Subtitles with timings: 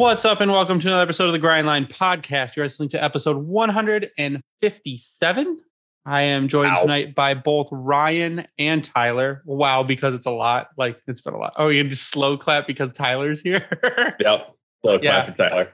[0.00, 2.56] What's up, and welcome to another episode of the Grindline Podcast.
[2.56, 5.58] You're listening to episode 157.
[6.06, 6.80] I am joined Ow.
[6.80, 9.42] tonight by both Ryan and Tyler.
[9.44, 10.68] Wow, because it's a lot.
[10.78, 11.52] Like it's been a lot.
[11.58, 13.68] Oh, you can just slow clap because Tyler's here.
[14.20, 14.54] Yep.
[14.86, 15.02] So Yeah.
[15.02, 15.34] yeah.
[15.34, 15.68] Tyler.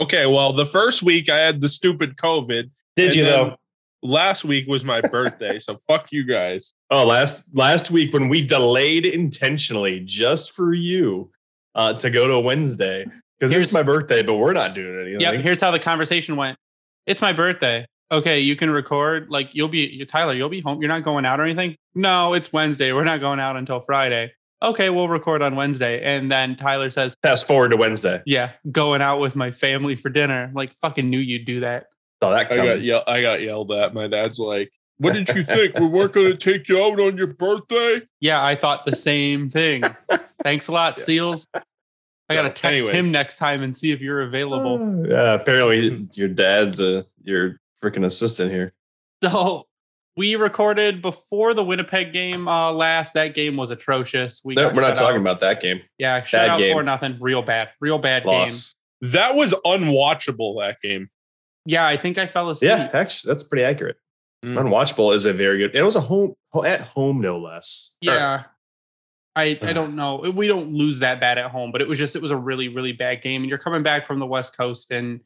[0.00, 2.72] Okay, well, the first week I had the stupid COVID.
[2.96, 3.54] Did you though?
[4.02, 6.74] Last week was my birthday, so fuck you guys.
[6.90, 11.30] Oh, last last week when we delayed intentionally just for you
[11.76, 13.06] uh, to go to a Wednesday
[13.38, 15.20] because it's my birthday, but we're not doing anything.
[15.20, 15.40] Yep.
[15.42, 16.58] Here's how the conversation went.
[17.06, 17.86] It's my birthday.
[18.12, 19.28] Okay, you can record.
[19.30, 20.34] Like you'll be Tyler.
[20.34, 20.80] You'll be home.
[20.80, 21.76] You're not going out or anything.
[21.94, 22.92] No, it's Wednesday.
[22.92, 24.32] We're not going out until Friday.
[24.62, 26.02] Okay, we'll record on Wednesday.
[26.02, 28.22] And then Tyler says, Fast forward to Wednesday.
[28.24, 31.86] "Yeah, going out with my family for dinner." Like fucking knew you'd do that.
[32.22, 32.82] Saw that I got coming.
[32.82, 33.92] yell- I got yelled at.
[33.94, 35.74] My dad's like, "What did you think?
[35.78, 39.50] we weren't going to take you out on your birthday?" Yeah, I thought the same
[39.50, 39.82] thing.
[40.42, 41.46] Thanks a lot, Seals.
[42.28, 42.94] I gotta text anyways.
[42.94, 45.06] him next time and see if you're available.
[45.08, 48.72] Yeah, apparently your dad's uh, your freaking assistant here.
[49.22, 49.66] So
[50.16, 53.14] we recorded before the Winnipeg game uh, last.
[53.14, 54.40] That game was atrocious.
[54.44, 55.20] We no, we're not shut talking out.
[55.22, 55.82] about that game.
[55.98, 56.74] Yeah, shut Bad out game.
[56.76, 57.18] for nothing.
[57.20, 57.70] Real bad.
[57.80, 58.74] Real bad Loss.
[59.00, 60.60] That was unwatchable.
[60.62, 61.00] That game.
[61.00, 61.10] game.
[61.66, 62.70] Yeah, I think I fell asleep.
[62.70, 63.96] Yeah, actually, that's pretty accurate.
[64.44, 64.58] Mm.
[64.62, 65.74] Unwatchable is a very good.
[65.74, 66.34] It was a home
[66.64, 67.96] at home, no less.
[68.06, 68.44] Or- Yeah.
[69.36, 70.18] I, I don't know.
[70.18, 72.68] We don't lose that bad at home, but it was just it was a really
[72.68, 73.42] really bad game.
[73.42, 75.20] And you're coming back from the West Coast, and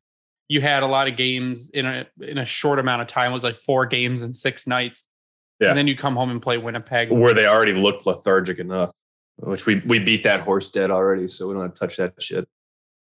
[0.49, 3.31] you had a lot of games in a in a short amount of time.
[3.31, 5.05] It was like four games in six nights.
[5.61, 5.69] Yeah.
[5.69, 7.11] And then you come home and play Winnipeg.
[7.11, 8.93] where they already looked lethargic enough.
[9.37, 12.21] Which we we beat that horse dead already, so we don't have to touch that
[12.21, 12.49] shit.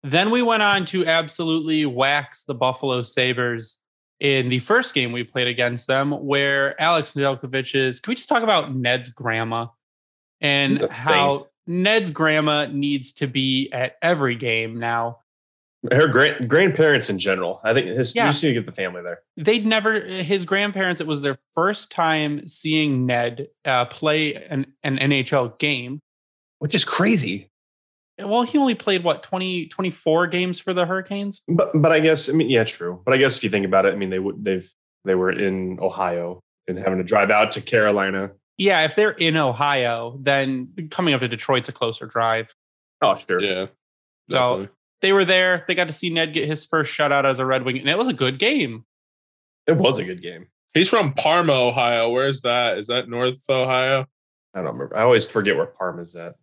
[0.03, 3.79] Then we went on to absolutely wax the Buffalo Sabres
[4.19, 7.99] in the first game we played against them, where Alex Nedeljkovic's.
[7.99, 9.67] Can we just talk about Ned's grandma
[10.41, 10.95] and The thing.
[10.97, 15.19] how Ned's grandma needs to be at every game now?
[15.91, 17.61] Her grand grandparents in general.
[17.63, 18.25] I think his, Yeah.
[18.25, 19.19] you just need to get the family there.
[19.37, 24.97] They'd never, his grandparents, it was their first time seeing Ned uh, play an, an
[24.97, 25.99] NHL game.
[26.59, 27.49] Which is crazy.
[28.19, 31.43] Well, he only played what, 20, 24 games for the Hurricanes?
[31.47, 32.99] But but I guess I mean yeah, true.
[33.05, 34.67] But I guess if you think about it, I mean they would they've
[35.05, 38.31] they were in Ohio and having to drive out to Carolina.
[38.57, 42.53] Yeah, if they're in Ohio, then coming up to Detroit's a closer drive.
[43.01, 43.41] Oh sure.
[43.41, 43.67] Yeah.
[44.31, 44.67] So-
[45.01, 45.63] They were there.
[45.67, 47.97] They got to see Ned get his first shutout as a Red Wing, and it
[47.99, 48.83] was a good game.
[49.67, 50.47] It was a good game.
[50.73, 52.09] He's from Parma, Ohio.
[52.09, 52.79] Where's that?
[52.79, 54.07] Is that North Ohio?
[54.55, 54.97] I don't remember.
[54.97, 56.33] I always forget where Parma's at.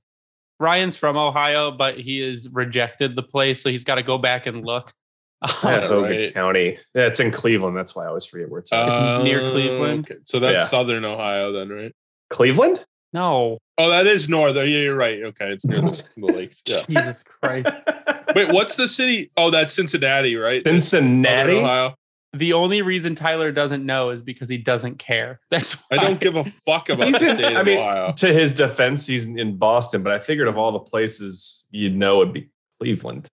[0.61, 4.47] Ryan's from Ohio, but he has rejected the place, so he's got to go back
[4.47, 4.93] and look.
[5.65, 6.33] Yeah, Hogan right.
[6.35, 6.79] County.
[6.95, 7.77] Yeah, it's in Cleveland.
[7.77, 8.89] That's why I always forget where it's at.
[8.89, 10.09] It's near Uh, Cleveland.
[10.11, 10.21] okay.
[10.25, 10.65] So that's Yeah.
[10.67, 11.93] Southern Ohio, then, right?
[12.35, 12.85] Cleveland?
[13.13, 14.69] no, Oh, that is northern.
[14.71, 15.21] Yeah, you're right.
[15.25, 16.63] Okay, it's near the, the lakes.
[16.67, 16.83] Yeah.
[16.89, 17.67] Jesus Christ.
[18.37, 19.31] Wait, what's the city?
[19.37, 20.63] Oh, that's Cincinnati, right?
[20.65, 21.57] Cincinnati?
[21.57, 21.95] Ohio.
[22.35, 25.39] The only reason Tyler doesn't know is because he doesn't care.
[25.51, 25.87] That's why.
[25.93, 28.13] I don't give a fuck about He's the in- state I of mean, Ohio.
[28.13, 32.19] to his defense, he's in Boston, but I figured of all the places you'd know
[32.19, 32.49] would be
[32.81, 33.29] Cleveland.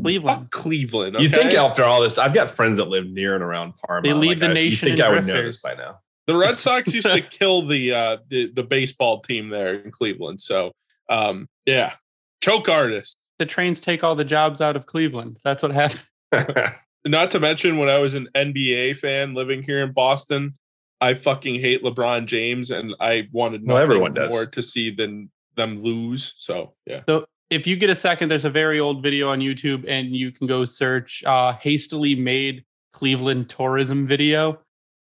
[0.00, 0.40] Cleveland.
[0.42, 1.16] Fuck Cleveland.
[1.20, 4.06] You think after all this, I've got friends that live near and around Parma.
[4.06, 5.98] They lead the I, nation You think in I would know this by now?
[6.26, 10.40] The Red Sox used to kill the uh the, the baseball team there in Cleveland.
[10.40, 10.72] So
[11.08, 11.94] um yeah.
[12.40, 13.16] Choke artist.
[13.38, 15.38] The trains take all the jobs out of Cleveland.
[15.44, 16.02] That's what happened.
[17.06, 20.54] Not to mention when I was an NBA fan living here in Boston,
[21.00, 24.30] I fucking hate LeBron James and I wanted Well, everyone does.
[24.30, 26.34] more to see than them lose.
[26.36, 27.02] So yeah.
[27.08, 30.32] So if you get a second, there's a very old video on YouTube, and you
[30.32, 34.60] can go search uh, hastily made Cleveland tourism video.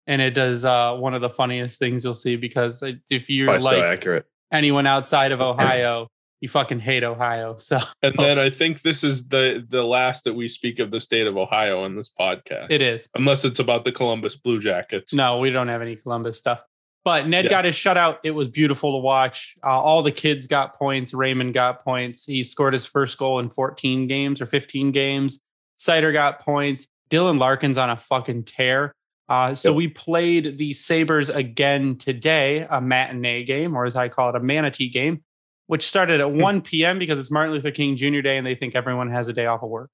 [0.07, 3.63] And it does uh, one of the funniest things you'll see because if you're Probably
[3.65, 4.25] like so accurate.
[4.51, 6.07] anyone outside of Ohio,
[6.41, 7.57] you fucking hate Ohio.
[7.59, 10.99] So And then I think this is the the last that we speak of the
[10.99, 12.67] state of Ohio in this podcast.
[12.69, 13.07] it is.
[13.15, 15.13] Unless it's about the Columbus Blue Jackets.
[15.13, 16.61] No, we don't have any Columbus stuff.
[17.03, 17.51] But Ned Yeah.
[17.51, 18.17] got his shutout.
[18.23, 19.55] It was beautiful to watch.
[19.63, 21.13] Uh, all the kids got points.
[21.13, 22.25] Raymond got points.
[22.25, 25.39] He scored his first goal in 14 games or 15 games.
[25.79, 26.87] Seider got points.
[27.11, 28.91] Dylan Larkin's on a fucking tear.
[29.27, 29.75] Uh, so Yep.
[29.77, 34.39] we played the Sabres again today, a matinee game, or as I call it, a
[34.39, 35.23] manatee game,
[35.67, 36.27] which started Hmm.
[36.27, 36.99] at 1 p.m.
[36.99, 38.21] because it's Martin Luther King Jr.
[38.21, 39.91] Day and they think everyone has a day off of work.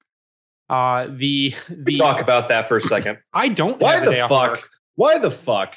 [0.68, 3.18] Uh, the the Talk about that for a second.
[3.32, 4.68] I don't Why the day off of fuck?
[4.94, 5.76] Why the fuck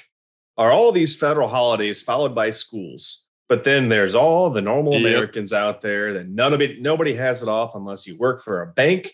[0.58, 3.24] are all these federal holidays followed by schools?
[3.48, 5.02] But then there's all the normal Yep.
[5.02, 8.62] Americans out there that none of it, nobody has it off unless you work for
[8.62, 9.12] a bank,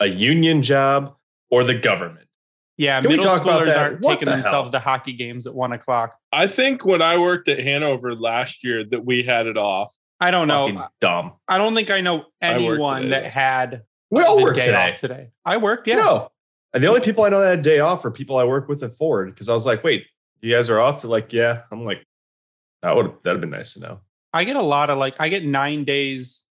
[0.00, 1.14] a union job,
[1.50, 2.27] or the government.
[2.78, 4.72] Yeah, Can middle talk schoolers aren't What taking the themselves hell?
[4.72, 6.16] to hockey games at one o'clock.
[6.32, 9.92] I think when I worked at Hanover last year that we had it off.
[10.20, 10.66] I don't know.
[10.68, 11.32] Fucking dumb.
[11.48, 13.20] I don't think I know anyone today.
[13.22, 14.92] that had We all the work day today.
[14.92, 15.28] off today.
[15.44, 15.96] I worked, yeah.
[15.96, 16.28] No.
[16.72, 18.68] And the only people I know that had a day off are people I work
[18.68, 20.06] with at Ford because I was like, wait,
[20.40, 21.02] you guys are off?
[21.02, 21.62] They're like, yeah.
[21.72, 22.04] I'm like,
[22.82, 24.00] that would that'd have been nice to know.
[24.32, 26.44] I get a lot of like I get nine days,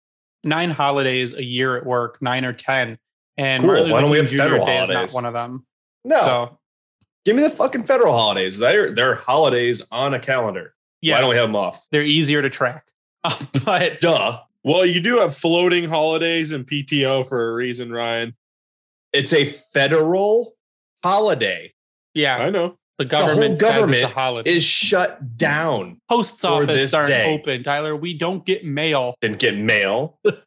[0.43, 2.97] nine holidays a year at work, nine or ten.
[3.37, 3.67] And Cool.
[3.73, 5.13] Martin Why don't we have federal Day is holidays?
[5.13, 5.65] not one of them.
[6.07, 6.57] No, So
[7.25, 8.57] give me the fucking federal holidays.
[8.57, 10.73] They're they're holidays on a calendar.
[11.01, 11.85] yeah, Why don't we have them off?
[11.91, 12.85] they're easier to track.
[13.65, 14.39] But Duh.
[14.63, 18.35] Well, you do have floating holidays and PTO for a reason, Ryan.
[19.13, 20.55] It's a federal
[21.03, 21.73] holiday.
[22.13, 22.77] yeah, I know.
[22.97, 24.51] the government says government it's a holiday.
[24.55, 26.01] Is shut down.
[26.09, 27.33] Post for office aren't day.
[27.33, 27.95] open, Tyler.
[27.95, 29.15] We don't get mail.
[29.21, 30.19] Didn't get mail.
[30.23, 30.41] the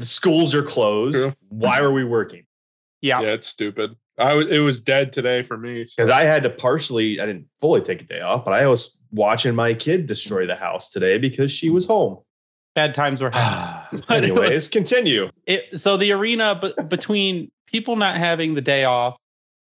[0.00, 1.16] schools are closed.
[1.16, 1.32] True.
[1.48, 2.44] Why are we working?
[3.02, 3.20] Yeah.
[3.20, 3.94] Yeah, it's stupid.
[4.20, 5.86] I was it was dead today for me.
[5.86, 8.66] so- Because I had to partially, I didn't fully take a day off, but I
[8.66, 12.18] was watching my kid destroy the house today because she was home.
[12.74, 14.04] Bad times were happening.
[14.08, 15.30] Anyways, continue.
[15.46, 19.16] it, so the arena but between people not having the day off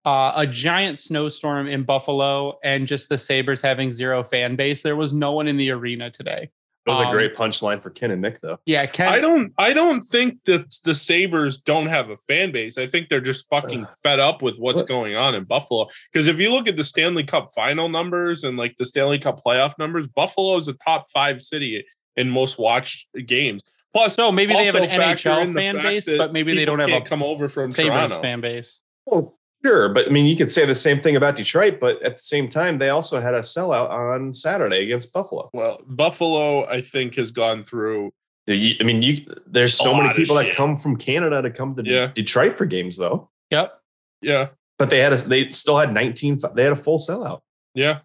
[0.05, 4.95] uh, a giant snowstorm in buffalo and just the sabres having zero fan base there
[4.95, 6.49] was no one in the arena today
[6.89, 8.57] That was Um, a great punchline for Ken and Nick, though.
[8.65, 12.77] yeah Ken, I don't I don't think that the Sabres don't have a fan base.
[12.77, 14.87] I think they're just fucking fed up with what's What?
[14.87, 15.87] going on in Buffalo.
[16.11, 19.41] Because if you look at the Stanley Cup final numbers and like the Stanley Cup
[19.45, 21.85] playoff numbers, Buffalo is a top five city
[22.17, 23.61] in most watched games.
[23.93, 26.89] Plus, no, maybe they have an nhl the fan base but maybe they don't have
[26.91, 28.21] a come over from sabres Toronto.
[28.21, 29.89] fan base Well, sure.
[29.89, 32.47] But I mean, you could say the same thing about Detroit, but at the same
[32.49, 35.49] time, they also had a sellout on Saturday against Buffalo.
[35.53, 38.11] Well, Buffalo, I think, has gone through.
[38.47, 42.07] I mean, you there's so many people that come from Canada to come to Yeah.
[42.13, 43.29] Detroit for games, though.
[43.51, 43.79] yep
[44.23, 44.47] Yeah,
[44.79, 46.39] But they had a, they still had 19.
[46.55, 47.41] They had a full sellout.
[47.75, 47.99] yeah.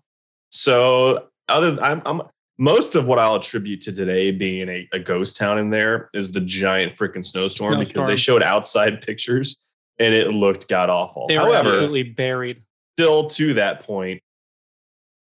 [0.51, 2.23] So other I'm, I'm
[2.59, 6.31] most of what I'll attribute to today being a, a ghost town in there is
[6.31, 8.06] the giant freaking snowstorm, because Snowstorm.
[8.11, 9.56] they showed outside pictures
[9.99, 11.26] and it looked god awful.
[11.29, 12.62] they were However, absolutely buried
[12.99, 14.23] still to that point,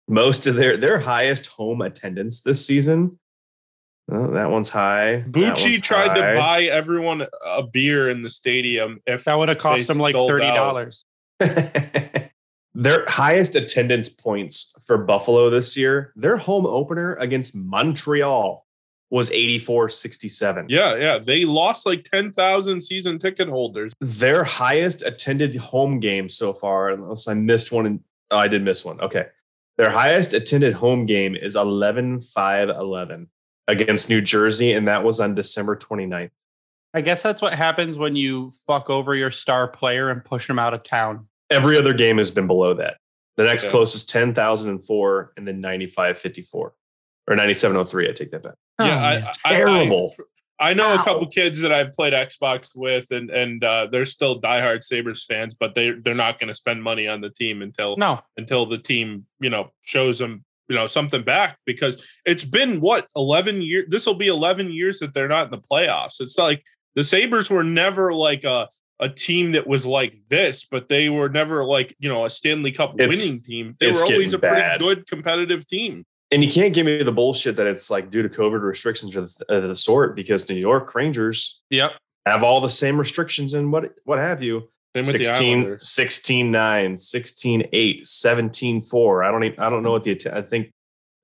[0.08, 3.20] most of their their highest home attendance this season.
[4.12, 5.24] oh, that one's high.
[5.30, 6.34] Bucci one's tried high.
[6.34, 9.02] to buy everyone a beer in the stadium.
[9.06, 11.04] If that would have cost They them like $30
[12.76, 18.66] their highest attendance points for Buffalo this year, their home opener against Montreal
[19.12, 20.66] was 84-67.
[20.70, 23.94] yeah, yeah, they lost like ten thousand season ticket holders.
[24.02, 28.00] Their highest attended home game so far, unless I missed one and
[28.32, 29.02] oh, I did miss one.
[29.02, 29.26] Okay.
[29.78, 33.28] Their highest attended home game is 11-5-11
[33.68, 36.32] against New Jersey, and that was on December 29th.
[36.94, 40.60] i guess that's what happens when you fuck over your star player and push him
[40.60, 42.98] out of town Every other game has been below that.
[43.38, 43.70] The next Yeah.
[43.72, 46.74] closest 10,004 and then 9554
[47.30, 48.10] or 9703.
[48.10, 48.56] I take that back.
[48.80, 49.24] Oh, yeah, man.
[49.24, 50.14] I, I, Terrible.
[50.18, 50.24] I,
[50.62, 54.42] I know a couple kids that I've played Xbox with, and and uh, they're still
[54.42, 57.96] diehard Sabres fans, but they they're not going to spend money on the team until
[57.96, 62.80] no until the team you know shows them you know something back because it's been
[62.80, 66.38] what 11 years this will be 11 years that they're not in the playoffs it's
[66.38, 66.64] like
[66.96, 68.70] the sabres were never like a
[69.02, 72.72] a team that was like this but they were never like you know a stanley
[72.72, 76.50] cup It's- winning team they were always a getting pretty good competitive team And you
[76.50, 80.16] can't give me the bullshit that it's like due to COVID restrictions of the sort
[80.16, 81.94] because New York Rangers yep
[82.26, 84.70] have all the same restrictions and what what have you.
[84.96, 89.24] Same 16, 16 9, 16 8, 17 4.
[89.24, 90.72] I don't even, I don't know what the I think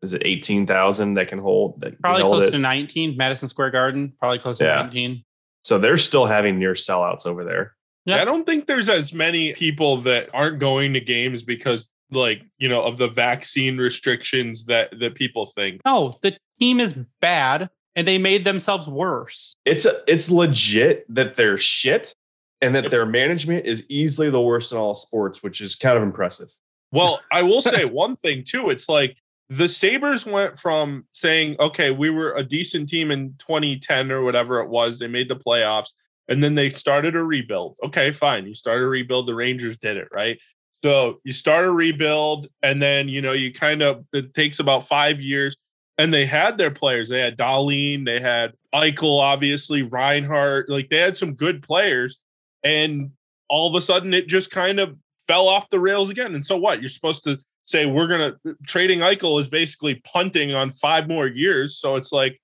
[0.03, 2.51] is it 18,000 that can hold that can probably hold close it.
[2.51, 4.83] to 19 madison square garden probably close to Yeah.
[4.83, 5.23] 19
[5.63, 7.75] So they're still having near sellouts over there.
[8.05, 8.21] Yeah.
[8.21, 12.69] I don't think there's as many people that aren't going to games because like you
[12.69, 15.81] know of the vaccine restrictions that that people think.
[15.85, 19.55] No, the team is bad and they made themselves worse.
[19.65, 22.13] It's a, it's legit that they're shit
[22.61, 26.03] and that their management is easily the worst in all sports, which is kind of
[26.03, 26.49] impressive.
[26.91, 28.69] Well, I will say one thing too.
[28.69, 29.17] It's like
[29.49, 34.59] the Sabres went from saying, okay, we were a decent team in 2010 or whatever
[34.59, 34.99] it was.
[34.99, 35.91] They made the playoffs
[36.27, 37.77] and then they started a rebuild.
[37.83, 38.47] Okay, fine.
[38.47, 39.27] You started a rebuild.
[39.27, 40.39] The Rangers did it, right?
[40.85, 44.87] So you start a rebuild and then, you know, you kind of, it takes about
[44.87, 45.57] five years.
[45.97, 47.09] And they had their players.
[47.09, 50.69] They had Dahlin, they had Eichel, obviously, Reinhart.
[50.69, 52.21] Like they had some good players.
[52.63, 53.09] And
[53.49, 54.95] all of a sudden it just kind of
[55.27, 56.35] fell off the rails again.
[56.35, 56.81] And so what?
[56.81, 58.35] You're supposed to say we're gonna
[58.67, 61.79] trading Eichel is basically punting on five more years.
[61.79, 62.39] So it's like,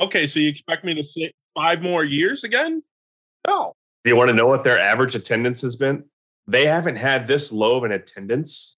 [0.00, 2.82] okay, so you expect me to say five more years again?
[3.46, 3.74] No.
[4.02, 6.02] Do you want to know what their average attendance has been?
[6.48, 8.76] They haven't had this low of an attendance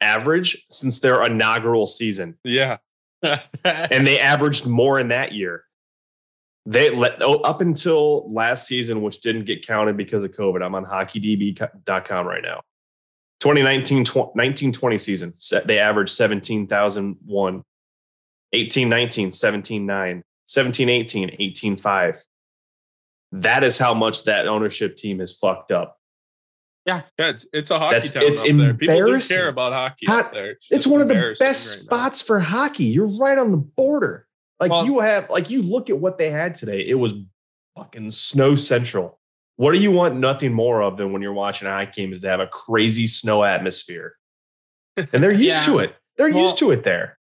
[0.00, 2.78] average since their inaugural season, Yeah.
[3.22, 5.64] and they averaged more in that year.
[6.66, 10.64] They let oh, up until last season, which didn't get counted because of COVID.
[10.64, 12.62] I'm on hockeydb.com right now.
[13.40, 15.34] 2019 tw- 1920 season,
[15.66, 17.62] they averaged 17,001.
[18.54, 22.24] 18 19, 17 9, 17 18, 18 5.
[23.32, 25.98] That is how much that ownership team has fucked up.
[26.86, 28.74] Yeah, it's, it's a hockey That's- town it's up there.
[28.74, 29.36] People do embarrassing.
[29.36, 30.50] care about hockey Ho- up there.
[30.50, 31.96] It's just one of the best right now.
[31.98, 32.84] spots for hockey.
[32.84, 34.26] You're right on the border.
[34.60, 36.86] Like Well- you have, like you look at what they had today.
[36.86, 37.14] It was
[37.76, 39.18] fucking snow central.
[39.56, 42.20] What do you want nothing more of than when you're watching a hockey game is
[42.22, 44.16] to have a crazy snow atmosphere?
[44.96, 45.94] And they're used to it.
[46.16, 47.18] They're Well- used to it there.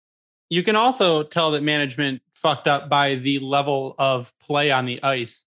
[0.50, 5.02] you can also tell that management fucked up by the level of play on the
[5.02, 5.46] ice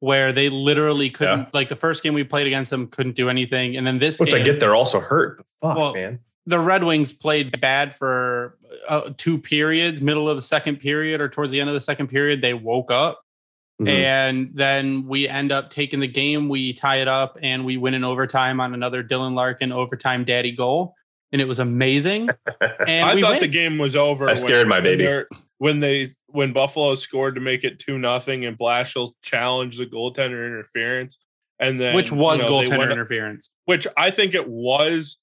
[0.00, 3.76] where they literally couldn't like the first game we played against them couldn't do anything
[3.76, 5.44] and then this Which game I get they're also hurt.
[5.60, 6.20] But fuck, Well, man.
[6.46, 8.56] the red wings played bad for
[8.88, 12.08] uh, two periods middle of the second period or towards the end of the second
[12.08, 13.22] period they woke up
[13.80, 13.88] Mhm.
[13.88, 17.94] and then we end up taking the game we tie it up and we win
[17.94, 20.94] in overtime on another dylan larkin overtime daddy goal
[21.32, 22.28] and it was amazing
[22.88, 23.40] and I we thought win.
[23.40, 24.28] the game was over.
[24.28, 25.04] I scared my baby.
[25.04, 25.28] they're-
[25.58, 30.46] When they when Buffalo scored to make it two nothing, and Blashill challenged the goaltender
[30.46, 31.18] interference,
[31.58, 35.18] and then which was you know, goaltender went- interference which I think it was,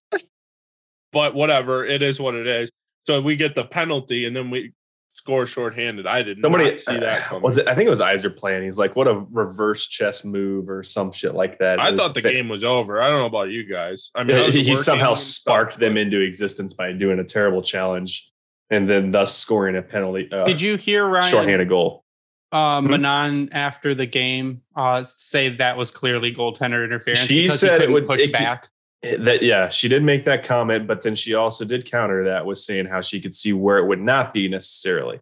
[1.12, 2.71] but whatever, it is what it is.
[3.07, 4.74] So we get the penalty, and then we
[5.13, 6.05] score shorthanded.
[6.07, 7.43] I did Somebody not see that uh, coming.
[7.43, 8.65] was it, I think it was Iser playing.
[8.65, 11.79] He's like, what a reverse chess move or some shit like that.
[11.79, 13.01] I thought the fa- game was over.
[13.01, 14.12] I don't know about you guys.
[14.13, 16.91] I mean, Yeah, was he, he somehow and stuff, sparked them but- into existence by
[16.91, 18.29] doing a terrible challenge
[18.69, 22.03] and then thus scoring a penalty uh, did you hear ryan shorthanded goal.
[22.51, 22.89] uh, Hmm?
[22.91, 27.19] Manon after the game uh, say that was clearly goaltender interference.
[27.27, 28.67] She because said it would- push it back.
[29.19, 32.57] That yeah, she did make that comment, but then she also did counter that with
[32.57, 35.19] saying how she could see where it would not be necessarily.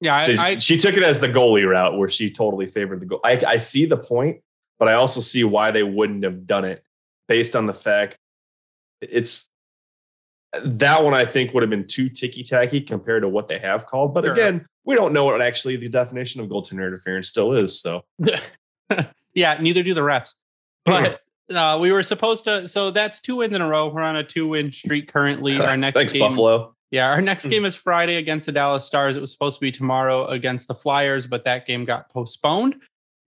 [0.00, 3.06] Yeah, I, I, she took it as the goalie route where she totally favored the
[3.06, 3.20] goal.
[3.22, 4.40] I, I see the point,
[4.78, 6.82] but I also see why they wouldn't have done it
[7.26, 8.16] based on the fact
[9.02, 9.47] it's
[10.64, 13.86] that one I think would have been too ticky tacky compared to what they have
[13.86, 14.14] called.
[14.14, 14.32] But Sure.
[14.32, 17.78] again, we don't know what actually the definition of goaltender interference still is.
[17.80, 18.04] So
[19.34, 20.34] yeah, neither do the refs.
[20.84, 21.20] But
[21.54, 22.66] uh, we were supposed to.
[22.68, 23.88] So that's two wins in a row.
[23.88, 25.58] We're on a two-win streak currently.
[25.60, 26.74] Our next thanks, game, Buffalo.
[26.90, 27.50] yeah, our next Hmm.
[27.50, 29.16] game is Friday against the Dallas Stars.
[29.16, 32.76] It was supposed to be tomorrow against the Flyers, but that game got postponed.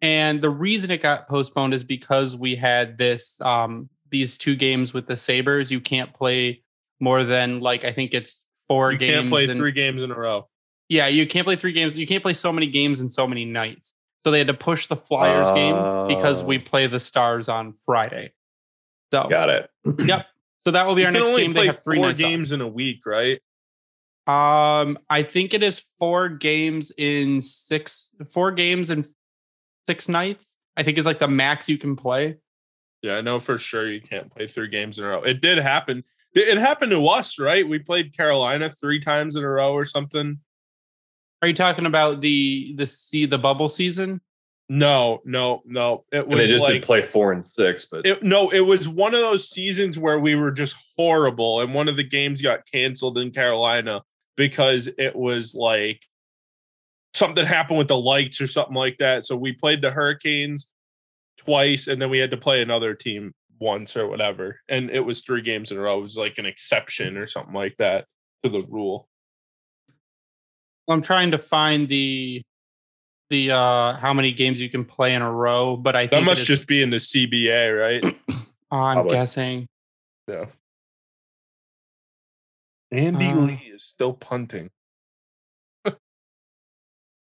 [0.02, 4.94] And the reason it got postponed is because we had this um, these two games
[4.94, 5.72] with the Sabres.
[5.72, 6.64] You can't play
[7.02, 9.10] more than like I think it's four You games.
[9.12, 10.48] You can't play in- three games in a row.
[10.88, 11.96] Yeah, you can't play three games.
[11.96, 13.94] You can't play so many games in so many nights.
[14.24, 15.76] So they had to push the Flyers game
[16.08, 16.62] because we Oh.
[16.62, 18.34] play the Stars on Friday.
[19.12, 19.70] So Got it.
[20.06, 20.28] yep.
[20.66, 21.54] So that will be You our can next only game.
[21.54, 22.30] play They have three four nights off.
[22.30, 23.40] games in a week, right?
[24.28, 29.04] Um, I think it is four games in six, four games in
[29.88, 30.54] six nights.
[30.78, 32.38] I think is like the max you can play.
[33.02, 35.24] Yeah, I know for sure you can't play three games in a row.
[35.24, 36.04] It did happen.
[36.34, 37.68] It it happened to us, right?
[37.68, 40.40] We played Carolina three times in a row or something.
[41.42, 44.22] Are you talking about the the see the bubble season?
[44.70, 46.06] No, no, no.
[46.14, 48.62] It And they was just like did play four and six, but it, no, it
[48.62, 52.42] was one of those seasons where we were just horrible, and one of the games
[52.42, 54.02] got canceled in Carolina
[54.38, 56.06] because it was like
[57.14, 59.26] something happened with the lights or something like that.
[59.26, 60.68] So we played the Hurricanes
[61.38, 65.22] twice, and then we had to play another team once or whatever, and it was
[65.22, 66.00] three games in a row.
[66.00, 68.06] It was like an exception or something like that
[68.44, 69.08] to the rule.
[70.90, 72.42] I'm trying to find the
[73.30, 76.22] the uh how many games you can play in a row, but I think That
[76.24, 78.16] it must is- just be in the CBA, right?
[78.72, 79.12] I'm Probably.
[79.12, 79.68] guessing.
[80.28, 80.46] Yeah.
[82.92, 84.70] Andy Uh, Lee is still punting.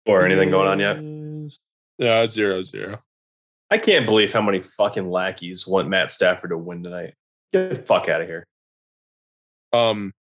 [0.07, 0.97] Or anything going on yet?
[1.99, 3.03] Yeah, zero zero.
[3.71, 7.13] I can't believe how many fucking lackeys want Matt Stafford to win tonight.
[7.53, 8.45] Get the fuck out of here.
[9.73, 10.13] Um,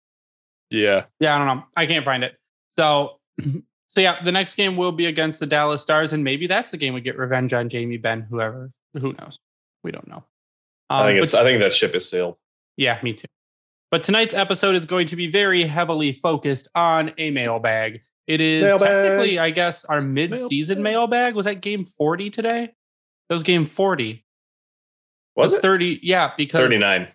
[0.69, 1.63] yeah, Yeah, I don't know.
[1.75, 2.35] I can't find it.
[2.77, 3.51] So, so
[3.97, 6.93] yeah, the next game will be against the Dallas Stars, and maybe that's the game
[6.93, 8.71] we get revenge on Jamie Benn, whoever.
[8.93, 9.39] Who knows?
[9.83, 10.23] We don't know.
[10.89, 12.35] I Um, think but- it's I think that ship is sailed.
[12.77, 13.25] yeah, me too.
[13.91, 18.01] But tonight's episode is going to be very heavily focused on a mailbag.
[18.27, 18.87] It is Mailbag.
[18.87, 21.33] technically, I guess, our mid-season mailbag.
[21.33, 22.69] Was that game 40 today?
[23.29, 24.25] That was game 40.
[25.35, 25.99] Was It's it 30?
[26.01, 27.07] Yeah, because 39?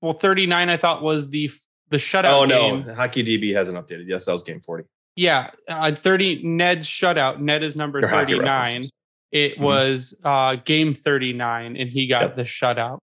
[0.00, 1.50] well, 39 I thought was the
[1.90, 2.86] the shutout Oh game.
[2.86, 4.04] no, Hockey DB hasn't updated.
[4.08, 4.84] Yes, that was game 40.
[5.14, 7.38] Yeah, uh, 30 Ned's shutout.
[7.38, 8.46] Ned is number Your 39.
[8.48, 8.90] references.
[9.30, 9.60] It Mhm.
[9.60, 12.36] was uh game 39 and he got Yep.
[12.36, 12.98] the shutout.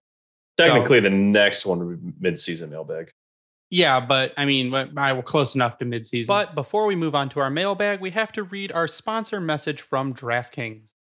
[0.58, 3.12] Technically, the next one would be mid-season mailbag.
[3.70, 6.27] Yeah, but I mean, but I were close enough to midseason.
[6.27, 9.82] But before we move on to our mailbag, we have to read our sponsor message
[9.82, 10.94] from DraftKings.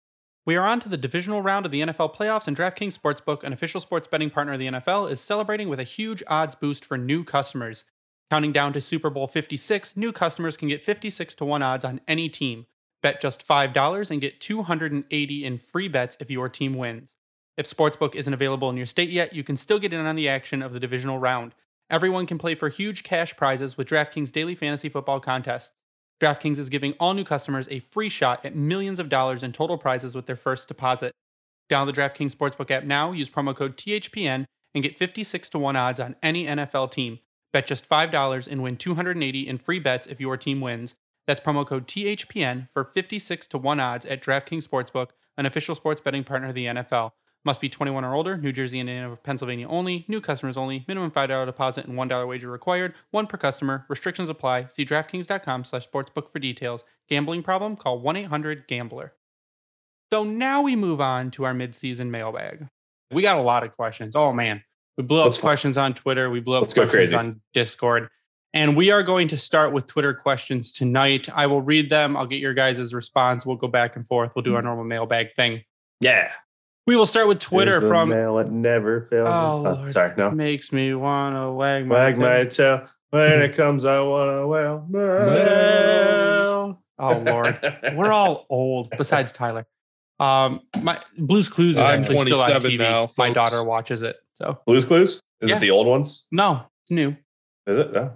[0.49, 3.53] We are on to the divisional round of the NFL playoffs, and DraftKings Sportsbook, an
[3.53, 6.97] official sports betting partner of the NFL, is celebrating with a huge odds boost for
[6.97, 7.85] new customers.
[8.31, 12.01] Counting down to Super Bowl 56, new customers can get 56 to 1 odds on
[12.09, 12.65] any team.
[13.03, 17.17] Bet just $5 and get 280 in free bets if your team wins.
[17.59, 20.31] If Sportsbook isn't available in your state yet, you can still get in on the
[20.31, 21.55] action of the divisional round.
[21.91, 25.73] Everyone can play for huge cash prizes with DraftKings daily fantasy football contests.
[26.21, 29.79] DraftKings is giving all new customers a free shot at millions of dollars in total
[29.79, 31.13] prizes with their first deposit.
[31.71, 34.45] Download the DraftKings Sportsbook app now, use promo code THPN,
[34.75, 37.21] and get 56 to 1 odds on any NFL team.
[37.53, 40.95] Bet just $5 and win 280 in free bets if your team wins.
[41.27, 46.01] That's promo code THPN for 56 to 1 odds at DraftKings Sportsbook, an official sports
[46.01, 47.13] betting partner of the NFL.
[47.49, 51.47] Must be 21 or older, New Jersey, Indiana, Pennsylvania only, new customers only, minimum $5
[51.47, 53.87] deposit and $1 wager required, one per customer.
[53.89, 54.67] Restrictions apply.
[54.69, 56.85] See DraftKings.com slash sportsbook for details.
[57.09, 57.75] Gambling problem?
[57.75, 59.15] Call 1-800-GAMBLER.
[60.13, 62.69] So now we move on to our midseason mailbag.
[63.13, 64.15] We got a lot of questions.
[64.15, 64.63] Oh man.
[64.99, 66.29] We blew up Let's- questions on Twitter.
[66.29, 67.17] We blew up let's go questions crazy.
[67.17, 68.11] on Discord.
[68.53, 71.31] And we are going to start with Twitter questions tonight.
[71.35, 72.15] I will read them.
[72.15, 73.47] I'll get your guys' response.
[73.47, 74.33] We'll go back and forth.
[74.37, 74.67] We'll do our hmm.
[74.67, 75.63] normal mailbag thing.
[76.03, 76.31] Yeah.
[76.89, 79.29] We will start with Twitter Here's the from mail it never fails.
[79.31, 79.93] Oh, Oh, Lord.
[79.93, 80.31] sorry, no.
[80.31, 82.23] makes me wanna wag my Wag tail.
[82.25, 83.85] my tail when it comes.
[83.85, 84.87] I wanna well.
[84.89, 86.83] Well.
[86.99, 87.61] Oh Lord,
[87.95, 88.91] we're all old.
[88.97, 89.67] Besides Tyler,
[90.19, 92.79] um, my Blue's Clues is I'm actually still on TV.
[92.79, 94.17] now, my daughter watches it.
[94.41, 95.21] So Blues Clues.
[95.41, 95.59] Is Yeah.
[95.59, 96.27] it the old ones?
[96.33, 97.11] no, it's new.
[97.67, 97.93] Is it?
[97.93, 98.15] No.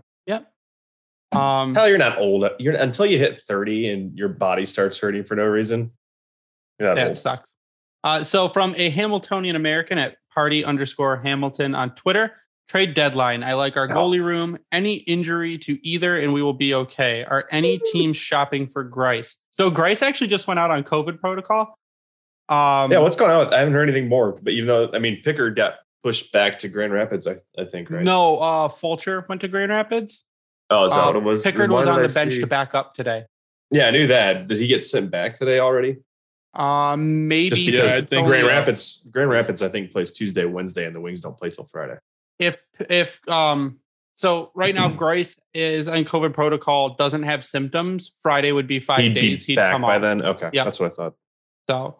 [1.38, 2.46] Um, Hell, you're not old.
[2.58, 5.90] You're until you hit 30 and your body starts hurting for no reason.
[6.78, 7.16] You're not that old.
[7.16, 7.48] sucks.
[8.04, 12.32] Uh, so from a Hamiltonian American at party underscore Hamilton on Twitter,
[12.68, 13.42] trade deadline.
[13.44, 14.58] I like our goalie room.
[14.72, 17.24] Any injury to either, and we will be okay.
[17.24, 19.36] Are any teams shopping for Greiss?
[19.52, 21.78] So Greiss actually just went out on COVID protocol.
[22.48, 23.38] Um, Yeah, what's going on?
[23.40, 24.32] with- I haven't heard anything more.
[24.42, 27.88] But even though I mean, Pickard got pushed back to Grand Rapids, I, I think,
[27.90, 28.02] right?
[28.02, 30.24] No, uh, Fulcher went to Grand Rapids.
[30.70, 31.42] Oh, is that Um, what it was?
[31.44, 33.24] Pickard was on the bench see- to back up today.
[33.70, 34.48] Yeah, I knew that.
[34.48, 35.98] Did he get sent back today already?
[36.54, 38.46] Um, maybe Just Yeah, because I think Grand.
[38.46, 41.96] Rapids, Grand Rapids, I think plays Tuesday, Wednesday, and the Wings don't play till Friday.
[42.38, 43.78] if if um
[44.16, 48.80] so right now if Greiss is on COVID protocol, doesn't have symptoms, Friday would be
[48.80, 49.46] 5 he'd days.
[49.46, 50.02] be He'd back come by off.
[50.02, 50.22] then.
[50.22, 51.14] Okay, yeah, that's what I thought.
[51.68, 51.96] So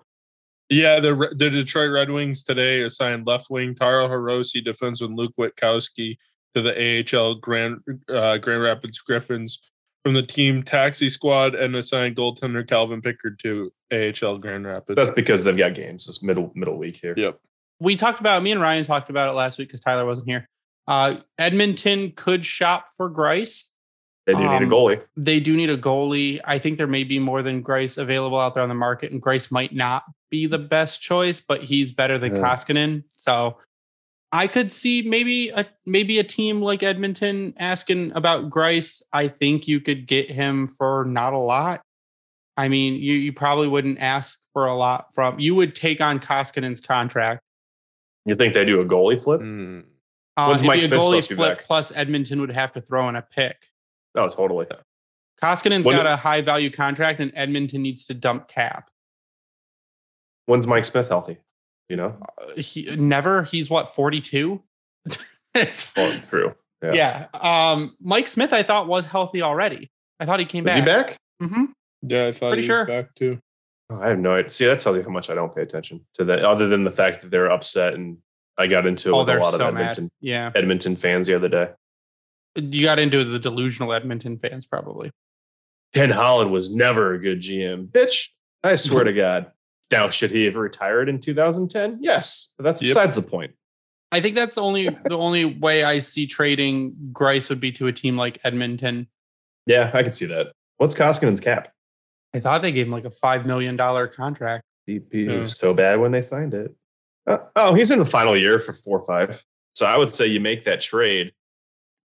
[0.69, 6.19] Yeah, the the Detroit Red Wings today assigned left wing Taro Hirose, defenseman Luke Witkowski
[6.55, 6.75] to the
[7.17, 9.59] AHL Grand uh, Grand Rapids Griffins
[10.05, 14.97] from the team taxi squad and assigned goaltender Calvin Pickard to AHL Grand Rapids.
[14.97, 17.15] That's because they've got games this middle middle week here.
[17.17, 17.39] yep.
[17.81, 20.49] we talked about me and Ryan talked about it last week because Tyler wasn't here.
[20.89, 23.65] Uh Edmonton could shop for Greiss.
[24.27, 25.03] They do need a Um, goalie.
[25.17, 26.39] They do need a goalie.
[26.45, 29.21] I think there may be more than Greiss available out there on the market, and
[29.21, 32.43] Greiss might not be the best choice, but he's better than Yeah.
[32.43, 33.03] Koskinen.
[33.17, 33.59] So
[34.33, 39.03] I could see maybe a maybe a team like Edmonton asking about Greiss.
[39.13, 41.83] I think you could get him for not a lot.
[42.57, 46.19] I mean, you you probably wouldn't ask for a lot from you would take on
[46.19, 47.43] Koskinen's contract.
[48.25, 49.41] You think they do a goalie flip?
[49.41, 49.85] Mm.
[50.37, 51.67] Uh, When's it'd Mike be a Smith goalie to be flip back?
[51.67, 53.57] plus Edmonton would have to throw in a pick.
[54.15, 54.67] No, totally.
[55.43, 58.91] Koskinen's When- got a high value contract, and Edmonton needs to dump cap.
[60.47, 61.39] When's Mike Smith healthy?
[61.89, 63.43] You know, Uh, He never.
[63.45, 64.63] He's what forty two.
[65.95, 66.55] going through.
[66.85, 67.29] Yeah.
[67.33, 67.71] yeah.
[67.73, 69.89] Um, Mike Smith, I thought was healthy already.
[70.19, 70.79] I thought he came Is back.
[70.79, 71.17] he back?
[71.41, 71.65] hmm
[72.03, 72.81] Yeah, I thought Pretty he sure.
[72.81, 73.39] was back too.
[73.89, 74.51] Oh, I have no idea.
[74.51, 76.91] See, that tells you how much I don't pay attention to that, other than the
[76.91, 78.19] fact that they're upset and
[78.59, 79.81] I got into it Oh, with a lot so of mad.
[79.83, 80.51] Edmonton Yeah.
[80.57, 81.69] Edmonton fans the other day.
[82.57, 85.13] You got into the delusional Edmonton fans, probably.
[85.95, 87.87] Ken Holland was never a good GM.
[87.93, 88.31] Bitch,
[88.65, 89.53] I swear to God.
[89.93, 91.99] Now, should he have retired in 2010?
[92.01, 92.89] Yes, but that's Yep.
[92.89, 93.53] besides the point.
[94.11, 97.87] I think that's the only the only way I see trading Greiss would be to
[97.87, 99.07] a team like Edmonton.
[99.67, 100.53] Yeah, I can see that.
[100.79, 101.73] What's Koskinen's cap?
[102.35, 104.65] I thought they gave him like a five million dollar contract.
[104.89, 105.39] BP Yeah.
[105.41, 106.75] was so bad when they signed it.
[107.27, 109.43] Uh, oh, he's in the final year for four or five.
[109.75, 111.33] So I would say you make that trade,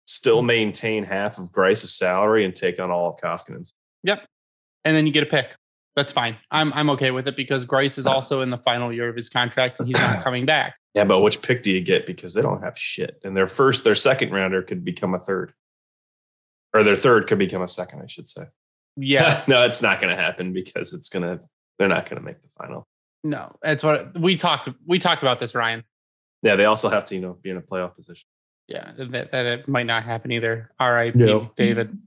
[0.06, 3.74] still maintain half of Greiss's salary and take on all of Koskinen's.
[4.04, 4.26] Yep.
[4.86, 5.56] And then you get a pick.
[5.98, 6.38] That's fine.
[6.52, 9.30] I'm I'm okay with it because Greiss is also in the final year of his
[9.30, 10.76] contract and he's not coming back.
[10.94, 12.06] Yeah, but which pick do you get?
[12.06, 13.20] Because they don't have shit.
[13.24, 15.54] And their first, their second rounder could become a third.
[16.74, 18.44] Or their third could become a second, I should say.
[18.96, 19.42] Yeah.
[19.48, 21.44] no, it's not going to happen because it's going to,
[21.80, 22.88] they're not going to make the final.
[23.24, 23.56] no.
[23.64, 25.84] That's what we talked we talked about this, Ryan.
[26.44, 28.28] Yeah, they also have to, you know, be in a playoff position.
[28.68, 30.70] Yeah, that, that it might not happen either.
[30.80, 31.50] All right, No.
[31.58, 31.98] David.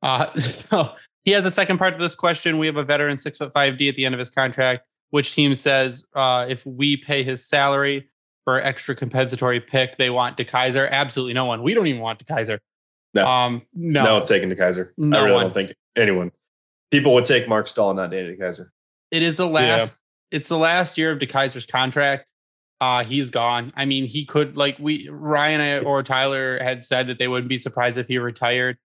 [0.00, 0.32] Uh,
[0.70, 0.92] so
[1.24, 2.58] he had the second part of this question.
[2.58, 4.84] We have a veteran six foot five D at the end of his contract.
[5.10, 8.08] Which team says uh, if we pay his salary
[8.44, 10.90] for extra compensatory pick, they want DeKeyser?
[10.90, 11.62] Absolutely no one.
[11.62, 12.58] We don't even want DeKeyser.
[13.14, 13.26] No.
[13.26, 14.04] Um, no.
[14.04, 14.94] No, it's taking the Kaiser.
[14.96, 15.44] No I really one.
[15.44, 16.32] don't think anyone.
[16.90, 18.68] People would take Marc Staal, not Danny DeKeyser.
[19.10, 19.98] It is the last.
[20.30, 22.26] It's the last year of DeKeyser's contract.
[22.80, 23.70] Uh, he's gone.
[23.76, 27.58] I mean, he could like we Ryan or Tyler had said that they wouldn't be
[27.58, 28.78] surprised if he retired.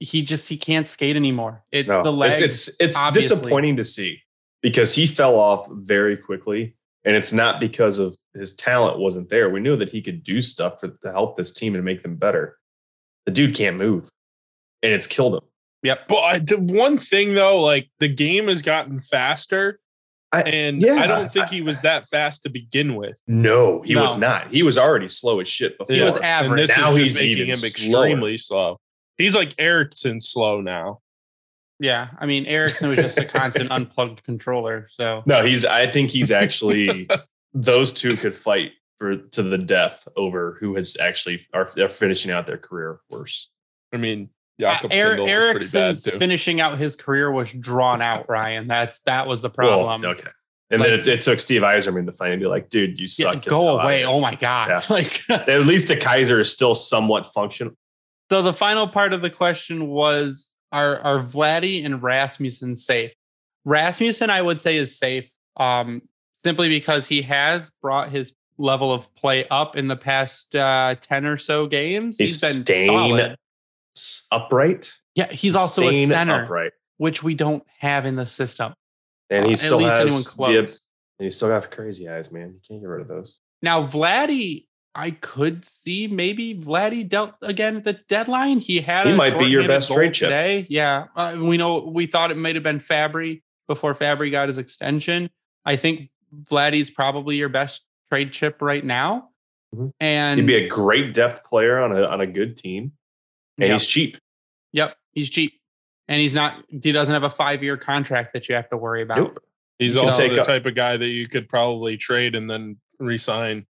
[0.00, 1.62] He just he can't skate anymore.
[1.70, 2.40] It's No, the legs.
[2.40, 3.36] It's it's, it's obviously.
[3.36, 4.20] disappointing to see
[4.62, 9.50] because he fell off very quickly, and it's not because of his talent wasn't there.
[9.50, 12.16] We knew that he could do stuff for, to help this team and make them
[12.16, 12.56] better.
[13.26, 14.08] The dude can't move,
[14.82, 15.40] and it's killed him.
[15.82, 16.08] Yep.
[16.08, 19.80] But I, the one thing though, like the game has gotten faster,
[20.32, 23.20] I- and yeah, I don't think he was that fast to begin with.
[23.26, 24.48] No, he was not.
[24.48, 25.94] He was already slow as shit before.
[25.94, 26.68] He was And average.
[26.68, 28.04] this Now is he's just making even him slower.
[28.06, 28.80] extremely slow.
[29.20, 31.00] He's like Ericsson slow now.
[31.78, 32.08] Yeah.
[32.18, 34.86] I mean, Ericsson was just a constant unplugged controller.
[34.90, 35.64] So No, he's.
[35.64, 37.08] I think he's actually.
[37.52, 42.30] those two could fight for to the death over who has actually are, are finishing
[42.30, 43.50] out their career worse.
[43.92, 44.28] I mean,
[44.60, 48.28] Jakob Er- Kindl bad Ericsson's finishing out his career was drawn out.
[48.28, 50.02] Ryan, that's that was the problem.
[50.02, 50.28] Well, okay.
[50.70, 53.34] And Like- then it, it took Steve Yzerman to finally be like, dude, you suck.
[53.34, 54.04] Get the go hell out of away.
[54.04, 54.68] Oh my god.
[54.68, 54.80] Yeah.
[54.90, 57.74] Like At least the Kaiser is still somewhat functional.
[58.30, 63.12] So the final part of the question was are are Vladdy and Rasmussen safe?
[63.64, 65.30] Rasmussen, I would say, is safe.
[65.56, 66.02] Um,
[66.34, 71.26] simply because he has brought his level of play up in the past uh, 10
[71.26, 72.16] or so games.
[72.18, 73.36] He's he's been staying solid.
[74.32, 74.96] Upright.
[75.14, 76.72] Yeah, he's also a center, Upright.
[76.98, 78.74] which we don't have in the system.
[79.28, 80.68] And Uh, he at still anyone has the, and
[81.18, 82.54] he's still got crazy eyes, man.
[82.54, 83.38] You can't get rid of those.
[83.62, 88.58] Now, Vladdy, I could see maybe Vladdy dealt again at the deadline.
[88.60, 90.28] He had He a might be your best trade chip.
[90.28, 90.66] today.
[90.68, 94.58] Yeah, uh, we know we thought it might have been Fabbri before Fabbri got his
[94.58, 95.30] extension.
[95.64, 96.10] I think
[96.44, 99.28] Vladdy's probably your best trade chip right now.
[99.76, 99.92] Mhm.
[100.00, 102.92] And He'd be a great depth player on a on a good team,
[103.58, 103.78] and Yep.
[103.78, 104.18] he's cheap.
[104.72, 105.60] yep, he's cheap,
[106.08, 106.64] and he's not.
[106.68, 109.18] He doesn't have a five year contract that you have to worry about.
[109.18, 109.44] Nope.
[109.78, 112.78] He's You also the a- type of guy that you could probably trade and then
[112.98, 113.66] resign.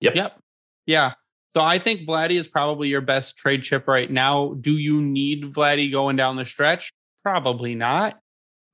[0.00, 0.14] Yep.
[0.14, 0.38] Yep.
[0.86, 1.12] Yeah.
[1.54, 4.54] So I think Vladdy is probably your best trade chip right now.
[4.60, 6.92] Do you need Vladdy going down the stretch?
[7.22, 8.18] Probably not.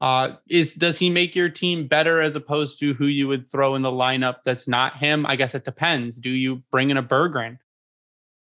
[0.01, 3.75] Uh, is does he make your team better as opposed to who you would throw
[3.75, 5.27] in the lineup that's not him?
[5.27, 6.21] I guess it depends.
[6.21, 7.59] Do you bring in a Berggren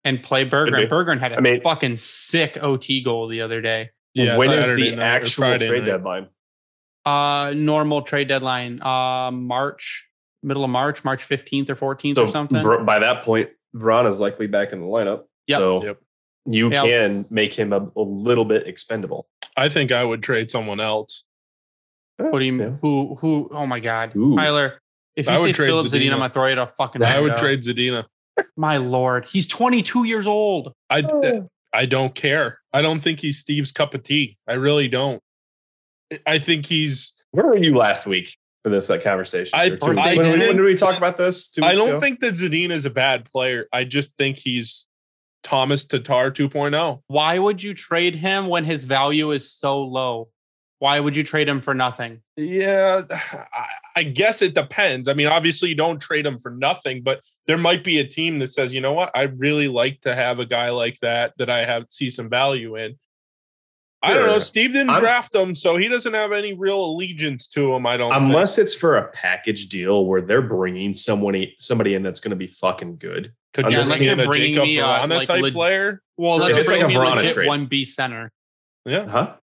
[0.05, 0.83] and play Berggren?
[0.83, 0.87] be.
[0.87, 3.91] Berggren had a I mean- fucking sick OT goal the other day.
[4.15, 5.87] Yeah, when is Saturday the night actual trade night.
[5.87, 6.29] deadline?
[7.05, 10.07] Uh, normal trade deadline, uh, March,
[10.43, 12.63] middle of March, March fifteenth or fourteenth So or something.
[12.63, 15.25] Br- by that point, Ron is likely back in the lineup.
[15.47, 15.59] Yep.
[15.59, 15.99] So Yep.
[16.47, 16.85] you Yep.
[16.85, 19.29] can make him a, a little bit expendable.
[19.57, 21.25] I think I would trade someone else.
[22.21, 22.69] Eh, what do you mean?
[22.71, 22.77] Yeah.
[22.83, 23.17] Who?
[23.21, 23.51] Who?
[23.53, 24.37] Oh my God, Ooh.
[24.37, 24.81] Tyler!
[25.17, 26.13] If you I say would trade Filip Zadina, Zadina.
[26.13, 27.03] I'm gonna throw you at a fucking.
[27.03, 27.41] I would window.
[27.41, 28.05] trade Zadina.
[28.57, 30.73] My lord, he's 22 years old.
[30.89, 31.49] I oh.
[31.73, 32.59] I don't care.
[32.73, 34.39] I don't think he's Steve's cup of tea.
[34.49, 35.23] I really don't.
[36.27, 37.15] I think he's.
[37.33, 39.59] Where were you last week for this like, conversation?
[39.59, 41.51] I- two- I when, when did we talk about this?
[41.51, 42.01] Two I don't ago?
[42.01, 43.67] think that Zadina is a bad player.
[43.73, 44.87] I just think he's
[45.43, 46.31] Tomas Tatar oh.
[46.31, 47.03] 2.0.
[47.07, 50.29] Why would you trade him when his value is so low?
[50.79, 52.23] Why would you trade him for nothing?
[52.37, 55.09] Yeah, I, I guess it depends.
[55.09, 58.39] I mean, obviously, you don't trade him for nothing, but there might be a team
[58.39, 61.51] that says, you know what, I really like to have a guy like that that
[61.51, 62.99] I have see some value in.
[64.03, 64.39] I don't know.
[64.39, 67.87] Steve didn't I'm- draft him, so he doesn't have any real allegiance to him.
[67.87, 68.11] I don't.
[68.13, 68.23] think.
[68.25, 72.37] Unless it's for a package deal where they're bringing someone somebody in that's going to
[72.37, 73.33] be fucking good.
[73.53, 76.03] Could On you this bring a bringing Jacob me a, Verana like, type leg- player?
[76.17, 78.31] Well, If unless it's you're like bringing a me a legit one B center.
[78.87, 79.07] Yeah.
[79.07, 79.35] Huh?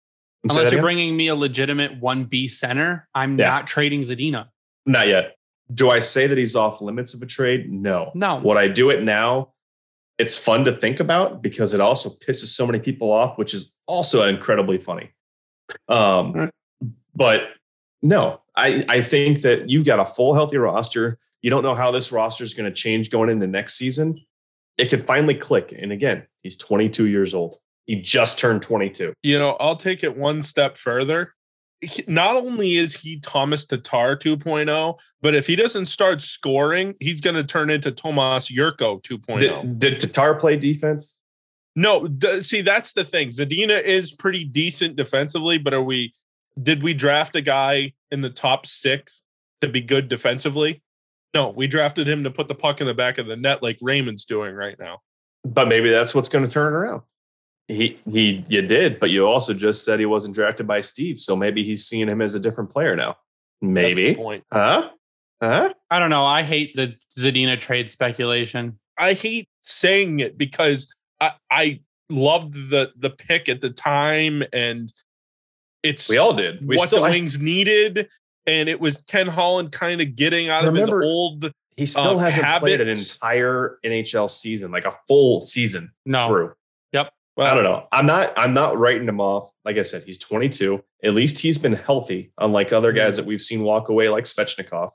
[0.44, 0.82] Unless you're again?
[0.82, 3.48] bringing me a legitimate one B center, I'm Yeah.
[3.50, 4.48] not trading Zadina.
[4.86, 5.36] Not yet.
[5.74, 7.70] Do I say that he's off limits of a trade?
[7.72, 8.12] No.
[8.16, 8.38] No.
[8.38, 9.50] Would I do it now?
[10.18, 13.76] It's fun to think about because it also pisses so many people off, which is
[13.86, 15.12] also incredibly funny.
[15.88, 16.50] Um,
[17.16, 17.42] but
[18.02, 21.20] no, I, I think that you've got a full healthy roster.
[21.42, 24.20] You don't know how this roster is going to change going into next season.
[24.78, 25.74] It could finally click.
[25.78, 27.58] And again, he's 22 years old.
[27.86, 29.14] He just turned 22.
[29.24, 31.34] You know, I'll take it one step further.
[32.08, 37.36] Not only is he Tomas Tatar 2.0, but if he doesn't start scoring, he's going
[37.36, 39.40] to turn into Tomas Jurco 2.0.
[39.40, 41.14] Did, did Tatar play defense?
[41.76, 43.30] No, d- see, that's the thing.
[43.30, 46.14] Zadina is pretty decent defensively, but are we?
[46.62, 49.22] Did we draft a guy in the top six
[49.62, 50.82] to be good defensively?
[51.36, 53.78] No, we drafted him to put the puck in the back of the net like
[53.80, 55.02] Raymond's doing right now.
[55.46, 57.04] But maybe that's what's going to turn around.
[57.68, 61.36] He he you did, but you also just said he wasn't drafted by Steve, so
[61.36, 63.18] maybe he's seeing him as a different player now.
[63.62, 64.16] That's the Maybe.
[64.16, 64.44] point.
[64.54, 64.90] Huh?
[65.42, 65.74] Huh?
[65.92, 66.26] I don't know.
[66.26, 68.80] I hate the Zadina trade speculation.
[68.98, 74.92] I hate saying it because I, I loved the the pick at the time, and
[75.84, 76.66] it's We all did.
[76.66, 78.08] We what still the I- Wings needed,
[78.46, 81.52] and it was Ken Holland kind of getting out Remember- of his old.
[81.76, 86.30] he still uh, hasn't played an entire NHL season, like a full season No.
[86.30, 86.54] through.
[87.38, 87.88] Well, I don't know.
[87.92, 89.52] I'm not I'm not writing him off.
[89.64, 90.84] Like I said, he's 22.
[91.04, 93.18] At least he's been healthy, unlike other guys mm-hmm.
[93.18, 94.90] that we've seen walk away like Svechnikov.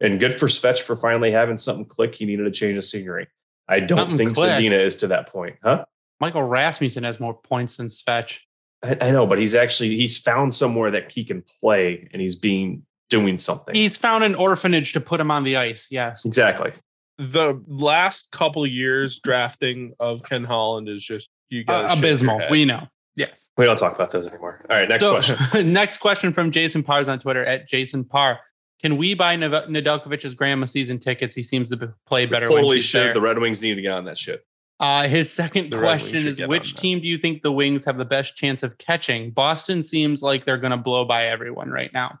[0.00, 2.14] And good for Svech for finally having something click.
[2.14, 3.28] He needed a change of scenery.
[3.68, 4.50] I don't Something think click.
[4.50, 5.84] Zadina is to that point, huh?
[6.20, 8.38] Michael Rasmussen has more points than Svetch.
[8.82, 12.36] I, I know, but he's actually he's found somewhere that he can play and he's
[12.36, 13.74] being doing something.
[13.74, 15.88] He's found an orphanage to put him on the ice.
[15.90, 16.24] Yes.
[16.24, 16.72] exactly.
[17.18, 22.40] the last couple years drafting of Ken Holland is just you guys Uh, abysmal.
[22.50, 22.88] We know.
[23.14, 23.48] Yes.
[23.58, 24.64] We don't talk about those anymore.
[24.70, 25.72] All right, next So, question.
[25.72, 28.40] next question from Jason Pars on Twitter at Jason Parr.
[28.80, 31.36] Can we buy Neve- Nedeljkovic's grandma season tickets?
[31.36, 33.12] He seems to play better when totally she's there.
[33.14, 34.44] The Red Wings need to get on that shit.
[34.80, 36.80] Uh, his second The question is which on that.
[36.80, 39.30] team do you think the Wings have the best chance of catching?
[39.30, 42.18] Boston seems like they're going to blow by everyone right now.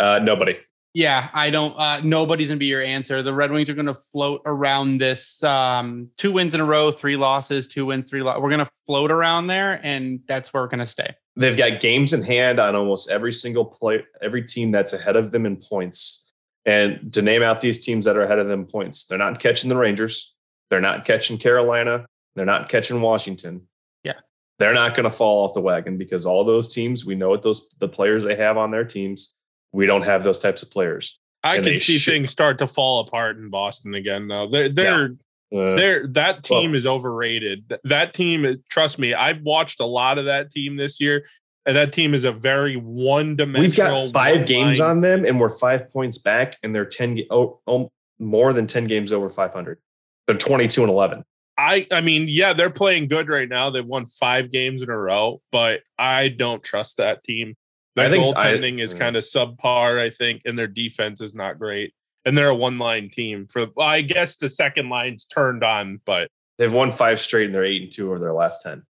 [0.00, 0.56] Uh, nobody.
[0.98, 1.78] Yeah, I don't.
[1.78, 3.22] Uh, nobody's gonna be your answer.
[3.22, 7.16] The Red Wings are gonna float around this um, two wins in a row, three
[7.16, 8.42] losses, two wins, three losses.
[8.42, 11.14] We're gonna float around there, and that's where we're gonna stay.
[11.36, 15.30] They've got games in hand on almost every single play, every team that's ahead of
[15.30, 16.26] them in points.
[16.66, 19.38] And to name out these teams that are ahead of them in points, they're not
[19.38, 20.34] catching the Rangers.
[20.68, 22.06] They're not catching Carolina.
[22.34, 23.68] They're not catching Washington.
[24.02, 24.14] Yeah.
[24.58, 27.42] They're not going to fall off the wagon because all those teams, we know what
[27.42, 29.32] those the players they have on their teams.
[29.72, 31.20] We don't have those types of players.
[31.44, 34.48] I And can see should- things start to fall apart in Boston again though.
[34.48, 35.10] They're they're
[35.54, 37.78] Uh, they're that team Well- is overrated.
[37.84, 41.26] That team trust me, I've watched a lot of that team this year.
[41.66, 44.04] And that team is a very one dimensional.
[44.04, 47.26] We've got five games on them, and we're five points back, and they're ten ga-
[47.30, 49.78] oh, oh more than ten games over five hundred.
[50.26, 51.24] They're twenty two and eleven.
[51.58, 53.68] I I mean, yeah, they're playing good right now.
[53.68, 57.54] They've won five games in a row, but I don't trust that team.
[57.98, 61.34] Their I think I- goaltending is kind of subpar, I think, and their defense is
[61.34, 61.92] not great.
[62.24, 63.46] And they're a one line team.
[63.50, 67.54] For well, I guess the second line's turned on, but They've won five straight, and
[67.54, 68.82] they're eight and two over their last ten.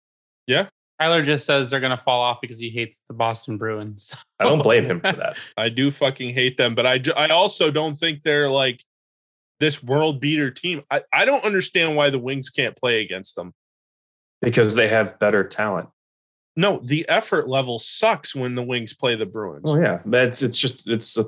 [0.47, 0.69] Yeah,
[1.01, 4.13] Tyler just says they're gonna fall off because he hates the Boston Bruins.
[4.39, 5.37] I don't blame him for that.
[5.57, 6.75] I do fucking hate them.
[6.77, 8.83] But I ju- I also don't think they're like
[9.59, 10.83] this world beater team.
[10.91, 13.53] I, I don't understand why the Wings can't play against them.
[14.41, 15.89] because they have better talent.
[16.57, 19.65] No, the effort level sucks when the Wings play the Bruins.
[19.67, 21.25] Oh yeah, that's it's just it's uh,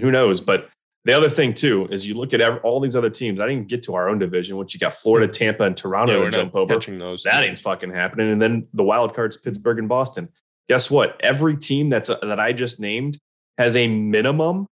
[0.00, 0.40] who knows.
[0.42, 0.68] But
[1.06, 3.40] the other thing too is you look at ev- all these other teams.
[3.40, 6.30] I didn't get to our own division, which you got Florida, Tampa, and Toronto Yeah,
[6.30, 6.74] to jump over.
[6.74, 7.22] catching those.
[7.22, 8.30] That ain't fucking happening.
[8.30, 10.28] And then the wild cards, Pittsburgh and Boston.
[10.68, 11.18] Guess what?
[11.20, 13.18] Every team that's uh, that I just named
[13.56, 14.66] has a minimum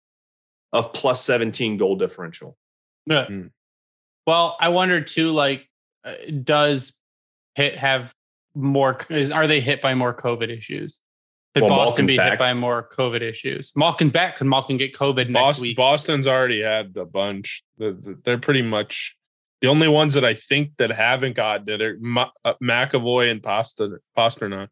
[0.75, 2.55] of plus seventeen goal differential.
[3.07, 3.25] Yeah.
[3.31, 3.51] Mm.
[4.27, 5.31] Well, I wonder too.
[5.33, 5.67] Like,
[6.05, 6.13] uh,
[6.45, 6.93] does
[7.55, 8.13] Pitt have
[8.57, 8.99] more?
[9.11, 10.99] Is, are they hit by more COVID issues?
[11.55, 12.31] Could Well, Boston Malkin's be back.
[12.33, 13.73] hit by more COVID issues?
[13.77, 14.37] Malkin's back.
[14.37, 15.77] Could Malkin get COVID next week?
[15.77, 17.63] Boston's already had a bunch.
[17.79, 19.17] The- the- They're pretty much
[19.63, 23.43] the only ones that I think that haven't gotten it are Ma- uh, McAvoy and
[23.43, 24.69] Pasta Pastrnak.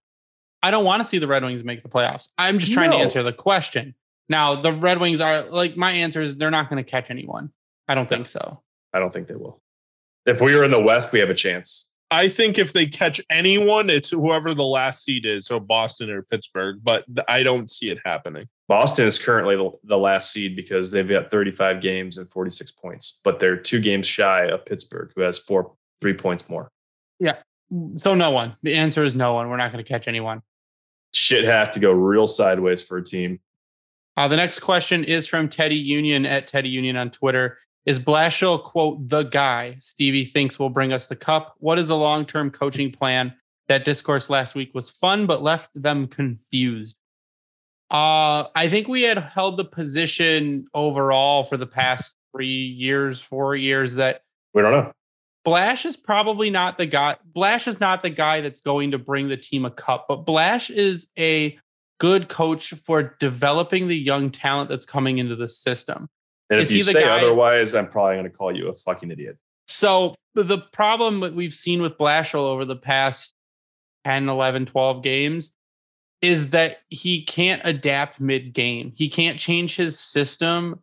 [0.63, 2.29] I don't want to see the Red Wings make the playoffs.
[2.39, 3.95] I'm just trying to answer the question.
[4.29, 7.51] Now, the Red Wings are like my answer is they're not going to catch anyone.
[7.89, 8.63] I don't think so.
[8.93, 9.61] I don't think they will.
[10.27, 11.91] If we were in the West, we have a chance.
[12.11, 16.23] I think if they catch anyone, it's whoever the last seed is, so Boston or
[16.23, 16.81] Pittsburgh.
[16.83, 18.47] But I don't see it happening.
[18.69, 23.21] Boston is currently the, the last seed because they've got 35 games and 46 points,
[23.25, 26.71] but they're two games shy of Pittsburgh, who has four three points more.
[27.19, 27.37] Yeah.
[27.99, 28.57] So no one.
[28.63, 29.49] The answer is no one.
[29.49, 30.43] We're not going to catch anyone.
[31.15, 33.41] Shit have to go real sideways for a team.
[34.17, 37.59] Uh, the next question is from Teddy Union at Teddy Union on Twitter.
[37.87, 41.55] Is Blashill, quote, the guy Stevie thinks will bring us the cup?
[41.59, 43.35] What is the long term coaching plan?
[43.69, 46.97] That discourse last week was fun, but left them confused.
[47.91, 53.55] Uh, I think we had held the position overall for the past three years, four
[53.55, 54.93] years that We don't know.
[55.45, 57.17] Blash is probably not the guy.
[57.25, 60.71] Blash is not the guy that's going to bring the team a cup, but Blash
[60.71, 61.59] is a
[62.01, 66.09] good coach for developing the young talent that's coming into the system.
[66.51, 69.11] And Is if you say guy- otherwise, I'm probably going to call you a fucking
[69.11, 69.39] idiot.
[69.67, 73.35] So the problem that we've seen with Blashill over the past
[74.05, 75.57] 10, 11, 12 games
[76.21, 78.93] is that he can't adapt mid game.
[78.95, 80.81] He can't change his system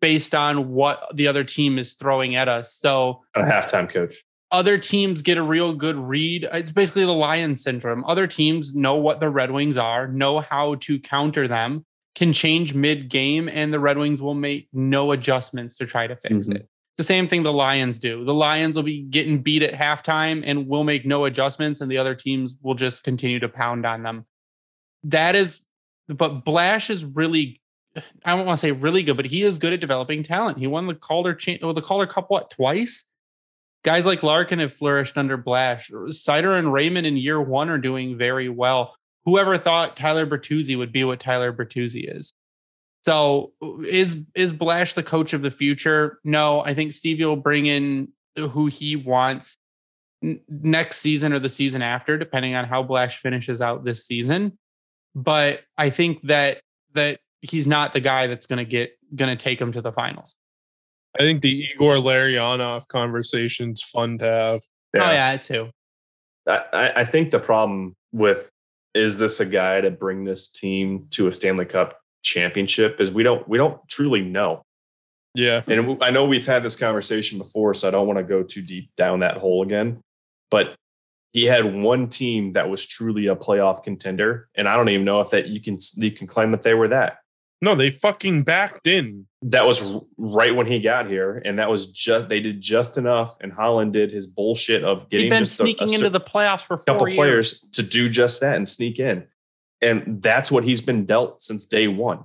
[0.00, 2.74] based on what the other team is throwing at us.
[2.74, 4.22] So A halftime coach.
[4.50, 6.48] other teams get a real good read.
[6.52, 8.04] It's basically the lion syndrome.
[8.04, 12.74] Other teams know what the Red Wings are, know how to counter them, can change
[12.74, 16.56] mid game, and the Red Wings will make no adjustments to try to fix Mhm.
[16.56, 16.68] it.
[16.98, 18.24] The same thing the Lions do.
[18.24, 21.96] The Lions will be getting beat at halftime and will make no adjustments, and the
[21.98, 24.26] other teams will just continue to pound on them.
[25.04, 25.64] That is,
[26.08, 27.60] but Blash is really,
[28.24, 30.58] I don't want to say really good, but he is good at developing talent.
[30.58, 33.04] He won the Calder, cha- oh, the Calder Cup, what, twice?
[33.84, 35.90] guys like Larkin have flourished under Blash.
[35.90, 38.94] Seider and Raymond in year one are doing very well.
[39.24, 42.32] Whoever thought Tyler Bertuzzi would be what Tyler Bertuzzi is?
[43.04, 43.52] So
[43.88, 46.18] is is Blash the coach of the future?
[46.24, 49.58] No, I think Stevie will bring in who he wants
[50.22, 54.56] n- next season or the season after, depending on how Blash finishes out this season.
[55.14, 56.60] But I think that
[56.94, 59.92] that he's not the guy that's going to get going to take him to the
[59.92, 60.34] finals.
[61.18, 64.60] I think the Igor Larionov conversation's fun to have.
[64.94, 65.70] Oh yeah, too.
[66.46, 68.48] I, I- I think the problem with
[68.94, 73.22] is this a guy to bring this team to a Stanley Cup championship is we
[73.22, 74.62] don't we don't truly know.
[75.34, 75.62] Yeah.
[75.66, 78.62] And I know we've had this conversation before, so I don't want to go too
[78.62, 80.02] deep down that hole again.
[80.50, 80.74] But
[81.32, 85.22] he had one team that was truly a playoff contender, and I don't even know
[85.22, 87.18] if that you can you can claim that they were that.
[87.62, 89.26] No, they fucking backed in.
[89.42, 93.36] That was right when he got here, and that was just they did just enough.
[93.40, 96.20] And Holland did his bullshit of getting He'd been just a- a sneaking into the
[96.20, 97.16] playoffs for a couple years.
[97.16, 99.26] players to do just that and sneak in.
[99.80, 102.20] And that's what he's been dealt since day one.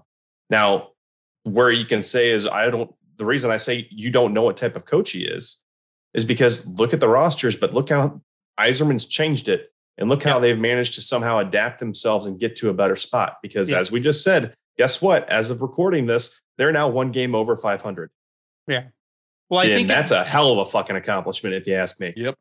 [0.50, 0.90] Now,
[1.44, 4.58] where you can say is, I don't, the reason I say you don't know what
[4.58, 5.64] type of coach he is,
[6.14, 8.22] is because look at the rosters, but look how
[8.60, 9.72] Yzerman's changed it.
[10.00, 10.40] And look how Yeah.
[10.42, 13.38] they've managed to somehow adapt themselves and get to a better spot.
[13.42, 13.80] Because Yeah.
[13.80, 15.28] as we just said, guess what?
[15.30, 18.10] As of recording this, they're now one game over 500.
[18.68, 18.86] Yeah.
[19.50, 22.00] Well, I and think that's if, a hell of a fucking accomplishment, if you ask
[22.00, 22.14] me.
[22.16, 22.36] Yep.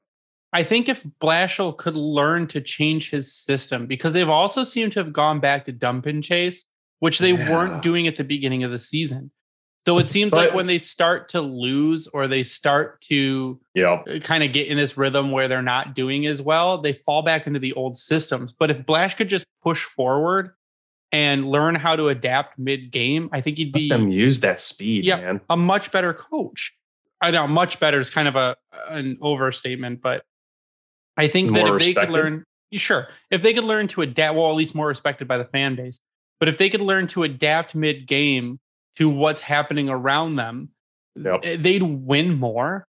[0.53, 5.01] I think if Blashill could learn to change his system, because they've also seemed to
[5.01, 6.65] have gone back to dump and chase,
[7.01, 7.51] which they Yeah.
[7.51, 9.31] weren't doing at the beginning of the season.
[9.87, 14.03] So it seems like when they start to lose or they start to Yeah.
[14.05, 17.23] Uh, kind of get in this rhythm where they're not doing as well, they fall
[17.23, 18.53] back into the old systems.
[18.53, 20.56] But if Blash could just push forward
[21.17, 24.61] and learn how to adapt mid game, I think he'd be Let them use that
[24.61, 25.17] speed, Yeah.
[25.17, 25.41] man.
[25.49, 26.75] a much better coach.
[27.23, 28.55] I know much better is kind of a
[28.91, 30.25] an overstatement, but
[31.17, 34.37] I think that More if they could learn, sure, if they could learn to adapt,
[34.37, 35.99] well, at least more respected by the fan base.
[36.39, 38.61] But if they could learn to adapt mid game
[38.97, 40.69] to what's happening around them,
[41.15, 41.41] Yep.
[41.45, 42.87] eh, they'd win more.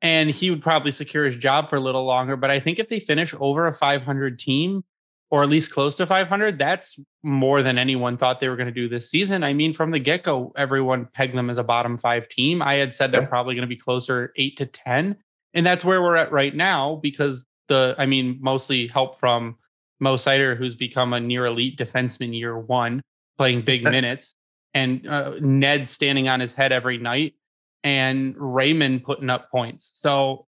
[0.00, 2.36] And he would probably secure his job for a little longer.
[2.36, 4.84] But I think if they finish over a 500 team,
[5.30, 8.72] or at least close to 500, that's more than anyone thought they were going to
[8.72, 9.42] do this season.
[9.42, 12.62] I mean, from the get go, everyone pegged them as a bottom five team.
[12.62, 13.26] I had said they're Yeah.
[13.28, 15.16] probably going to be closer eight to 10.
[15.54, 19.56] And that's where we're at right now because the, I mean, mostly help from
[20.00, 23.00] Mo Seider, who's become a near elite defenseman year one,
[23.38, 24.34] playing big minutes,
[24.74, 27.34] and uh, Ned standing on his head every night,
[27.82, 29.92] and Raymond putting up points.
[29.94, 30.46] So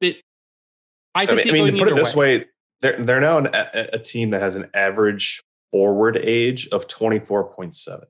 [0.00, 0.16] it,
[1.14, 2.46] I I can mean, see I mean put it this way,
[2.82, 7.18] they're they're now an, a, a team that has an average forward age of twenty
[7.18, 8.06] four point seven.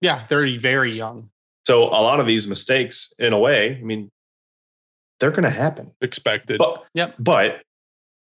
[0.00, 1.30] Yeah, they're very young.
[1.66, 4.08] So a lot of these mistakes, in a way, I mean,
[5.20, 5.92] they're going to happen.
[6.00, 6.58] Expected.
[6.58, 7.16] But Yep.
[7.18, 7.62] but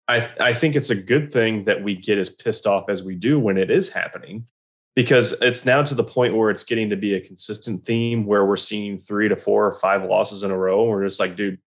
[0.08, 3.16] I I think it's a good thing that we get as pissed off as we
[3.16, 4.48] do when it is happening,
[4.96, 8.46] because it's now to the point where it's getting to be a consistent theme where
[8.46, 10.84] we're seeing three to four or five losses in a row.
[10.84, 11.60] And we're just like, dude,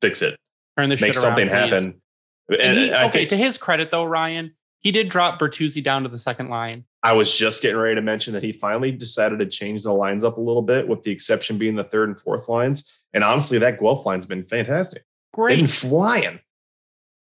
[0.00, 0.36] fix it.
[0.78, 1.84] Turn the make shit something around, happen.
[1.84, 1.94] And,
[2.48, 6.08] And he- okay, think to his credit though, Ryan, he did drop Bertuzzi down to
[6.08, 6.84] the second line.
[7.02, 10.24] I was just getting ready to mention that he finally decided to change the lines
[10.24, 12.90] up a little bit, with the exception being the third and fourth lines.
[13.14, 15.04] And honestly, that Guelph line's been fantastic.
[15.36, 16.40] They've been flying.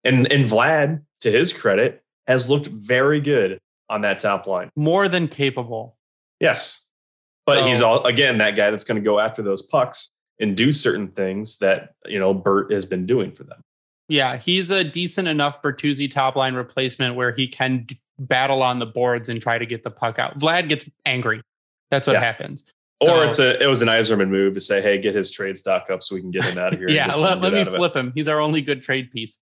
[0.04, 3.60] And and Vlad, to his credit, has looked very good
[3.90, 4.70] on that top line.
[4.76, 5.98] More than capable.
[6.40, 6.84] Yes.
[7.46, 10.10] But he's all again that guy that's going to go after those pucks
[10.40, 13.62] and do certain things that you know Bert has been doing for them.
[14.08, 18.80] Yeah, he's a decent enough Bertuzzi top line replacement where he can d- battle on
[18.80, 20.38] the boards and try to get the puck out.
[20.40, 21.42] Vlad gets angry.
[21.92, 22.20] That's what Yeah.
[22.22, 22.64] happens.
[23.02, 25.58] Or So- it's a it was an Yzerman move to say, hey, get his trade
[25.58, 26.90] stock up so we can get him out of here.
[26.92, 28.12] Yeah, let, let me flip him.
[28.16, 29.40] He's our only good trade piece.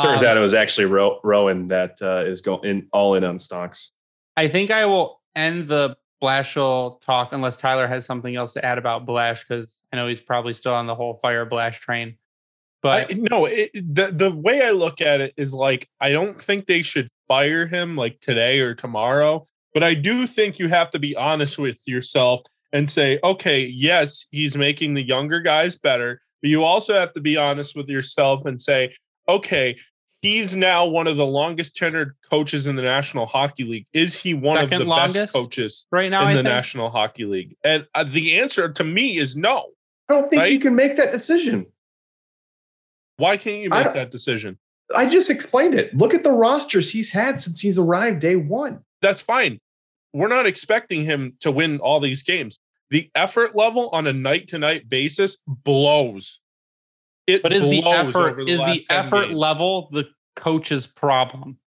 [0.00, 3.24] Turns Um, out it was actually Ro- Rowan that uh, is going in all in
[3.24, 3.92] on stocks.
[4.36, 8.78] I think I will end the Blashill talk unless Tyler has something else to add
[8.78, 12.16] about Blash because I know he's probably still on the whole fire Blash train.
[12.82, 16.40] But I, no, it, the the way I look at it is like I don't
[16.40, 20.90] think they should fire him like today or tomorrow, but I do think you have
[20.90, 26.20] to be honest with yourself and say, okay, yes, he's making the younger guys better,
[26.42, 28.94] but you also have to be honest with yourself and say,
[29.28, 29.76] okay,
[30.20, 33.86] he's now one of the longest tenured coaches in the National Hockey League.
[33.92, 36.90] Is he one of the longest best coaches right now, in I the think, National
[36.90, 37.56] Hockey League?
[37.64, 39.66] And uh, the answer to me is no.
[40.08, 41.66] I don't think you can make that decision.
[43.18, 44.58] Why can't you make that decision?
[44.94, 45.94] I just explained it.
[45.94, 48.80] Look at the rosters he's had since he's arrived day one.
[49.02, 49.58] that's fine.
[50.14, 52.58] We're not expecting him to win all these games.
[52.90, 56.40] The effort level on a night to night basis blows.
[57.26, 59.36] It but is the blows effort over the is the 10 effort games.
[59.38, 60.04] level the
[60.36, 61.58] coach's problem?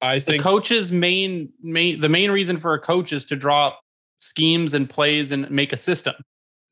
[0.00, 3.66] I The think coach's main main the main reason for a coach is to draw
[3.68, 3.80] up
[4.20, 6.14] schemes and plays and make a system,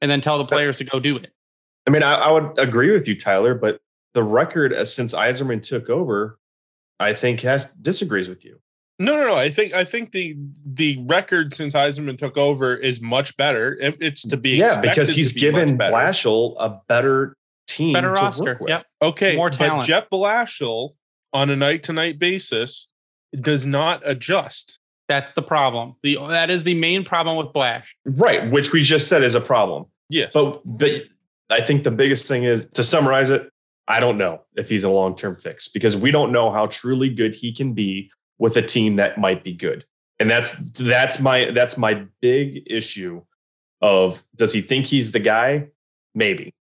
[0.01, 1.33] and then tell the players to go do it.
[1.89, 3.81] I mean, I, I would agree with you, Tyler, but
[4.17, 6.39] the record uh, since Yzerman took over,
[6.99, 8.59] I think has disagrees with you.
[8.99, 9.35] no, no, no.
[9.37, 13.75] I think I think the the record since Yzerman took over is much better.
[13.79, 15.93] It- it's to be yeah, because he's be given better.
[15.95, 17.37] Blashill a better
[17.69, 18.45] team, Better to roster.
[18.45, 18.71] work with.
[18.71, 18.87] Yep.
[19.03, 19.81] Okay, More talent.
[19.83, 19.87] but.
[19.87, 20.95] Jeff Blashill
[21.35, 22.89] on a night to night basis
[23.39, 24.79] does not adjust.
[25.11, 25.97] That's the problem.
[26.03, 27.95] The that is the main problem with Blash.
[28.07, 28.51] right?
[28.51, 29.85] Which we just said is a problem.
[30.09, 31.03] Yes, But but
[31.51, 33.51] I think the biggest thing is to summarize it.
[33.89, 37.09] I don't know if he's a long term fix because we don't know how truly
[37.09, 39.85] good he can be with a team that might be good,
[40.19, 43.23] and that's that's my that's my big issue.
[43.83, 45.69] Of does he think he's the guy?
[46.15, 46.55] Maybe.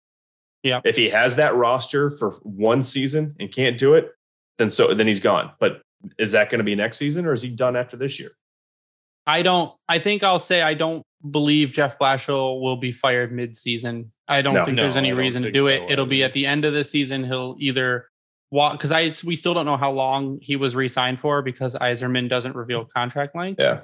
[0.62, 0.80] Yeah.
[0.84, 4.12] If he has that roster for one season and can't do it,
[4.58, 5.52] then so then he's gone.
[5.60, 5.82] But
[6.18, 8.32] is that going to be next season or is he done after this year?
[9.26, 9.72] I don't.
[9.88, 14.12] I think I'll say I don't believe Jeff Blashill will be fired mid-season.
[14.28, 14.64] I don't No.
[14.64, 15.90] think No, there's any I reason to do so it.
[15.90, 17.24] It'll be at the end of the season.
[17.24, 18.08] He'll either
[18.50, 22.28] walk because I we still don't know how long he was re-signed for because Yzerman
[22.28, 23.60] doesn't reveal contract length.
[23.60, 23.80] Yeah.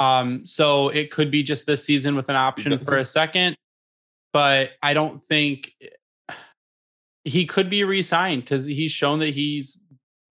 [0.00, 3.56] Um, so it could be just this season with an option for a second,
[4.32, 5.72] but I don't think
[7.24, 9.78] he could be re-signed because he's shown that he's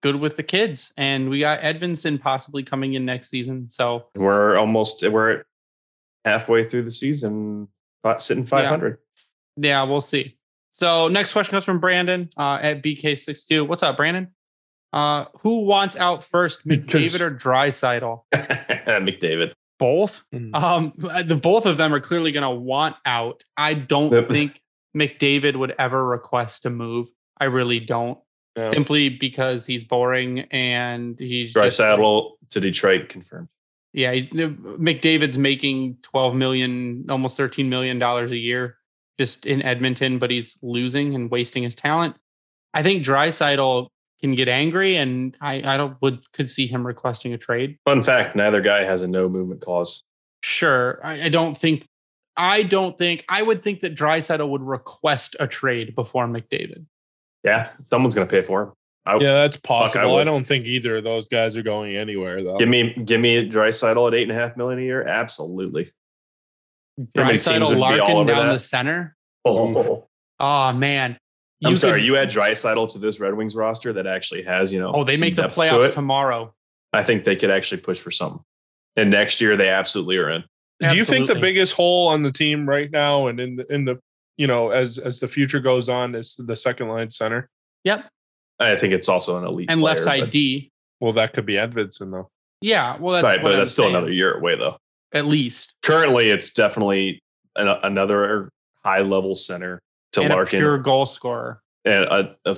[0.01, 3.69] good with the kids, and we got Edvinsson possibly coming in next season.
[3.69, 5.43] So We're almost we're
[6.25, 7.67] halfway through the season,
[8.03, 8.97] about sitting five hundred.
[8.97, 9.05] yeah,
[9.61, 10.37] we'll see.
[10.71, 13.67] So next question comes from Brandon uh, at BK62.
[13.67, 14.29] What's up, Brandon?
[14.93, 18.21] Uh, who wants out first, McDavid or Draisaitl?
[18.33, 19.51] McDavid.
[19.77, 20.23] Both.
[20.33, 20.53] Mhm.
[20.55, 20.93] Um,
[21.25, 23.43] the both of them are clearly going to want out.
[23.55, 24.27] I don't Yep.
[24.27, 24.61] think
[24.97, 27.07] McDavid would ever request to move.
[27.39, 28.17] I really don't.
[28.57, 28.71] Yeah.
[28.71, 33.47] Simply because he's boring and he's Dry just- saddle to Detroit confirmed.
[33.93, 38.77] Yeah, he's, McDavid's making twelve million, almost thirteen million dollars a year
[39.19, 42.15] just in Edmonton, but he's losing and wasting his talent.
[42.73, 43.89] I think Draisaitl
[44.21, 47.77] can get angry, and I, I don't would could see him requesting a trade.
[47.83, 50.05] Fun fact: neither guy has a no movement clause.
[50.41, 51.85] Sure, I, I don't think.
[52.37, 53.25] I don't think.
[53.27, 56.85] I would think that Draisaitl would request a trade before McDavid.
[57.43, 58.71] Yeah, someone's going to pay for him.
[59.05, 60.01] I, yeah, that's possible.
[60.01, 60.23] I, would.
[60.23, 62.57] don't think either of those guys are going anywhere though.
[62.57, 65.05] Give me give me Draisaitl at eight and a half million a year.
[65.05, 65.91] Absolutely.
[67.15, 68.53] How many teams would Draisaitl be all Larkin down that?
[68.53, 69.15] the center.
[69.45, 70.05] Oh,
[70.39, 71.17] Oh man,
[71.63, 71.99] I'm sorry.
[71.99, 74.91] could- You add Draisaitl to this Red Wings roster that actually has you know.
[74.93, 76.53] Oh, they some make the depth to playoffs tomorrow.
[76.93, 78.41] I think they could actually push for something.
[78.95, 80.43] And next year they absolutely are in.
[80.79, 83.85] Do you think the biggest hole on the team right now and in the in
[83.85, 83.99] the
[84.37, 87.49] you know as as the future goes on is the second line center?
[87.83, 88.05] Yep,
[88.59, 90.71] I think it's also an elite and left side but- D.
[91.01, 92.29] Well, that could be Edvinsson though.
[92.61, 94.77] Yeah, well, that's right, what but I'm that's still another year away though.
[95.13, 97.21] At least Currently, it's definitely
[97.55, 98.51] an, another
[98.83, 99.81] high level center
[100.13, 101.61] to and a Larkin pure goal scorer.
[101.85, 102.57] and a, a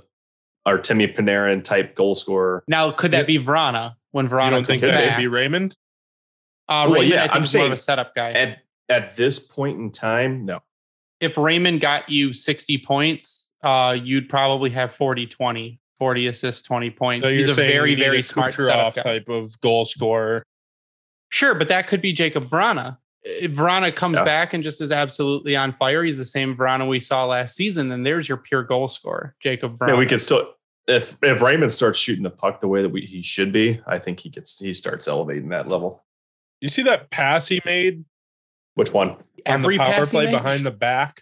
[0.65, 2.63] or Timmy Panarin type goal scorer.
[2.67, 5.17] Now, could that be Vrana when You Vrana don't comes think could it back?
[5.17, 5.75] would be Raymond?
[6.69, 8.31] uh, Well, Raymond, yeah, I think I'm is more of a setup guy.
[8.31, 10.59] At at this point in time, no.
[11.19, 16.89] if Raymond got you 60 points, uh, you'd probably have 40 20, 40 assists, 20
[16.91, 17.27] points.
[17.27, 19.01] So He's a very, very a smart setup guy.
[19.01, 20.43] type of goal scorer.
[21.31, 22.97] Sure, but that could be Jakub Vrana.
[23.23, 24.23] If Vrana comes Yeah.
[24.23, 27.89] back and just is absolutely on fire, he's the same Vrana we saw last season,
[27.89, 29.89] then there's your pure goal scorer, Jakub Vrana.
[29.89, 30.53] Yeah, we could still
[30.87, 33.99] if if Raymond starts shooting the puck the way that we, he should be, I
[33.99, 36.03] think he gets he starts elevating that level.
[36.59, 38.03] You see that pass he made
[38.75, 39.15] Which one?
[39.45, 40.41] Every on the power pass he play makes?
[40.41, 41.21] behind the back?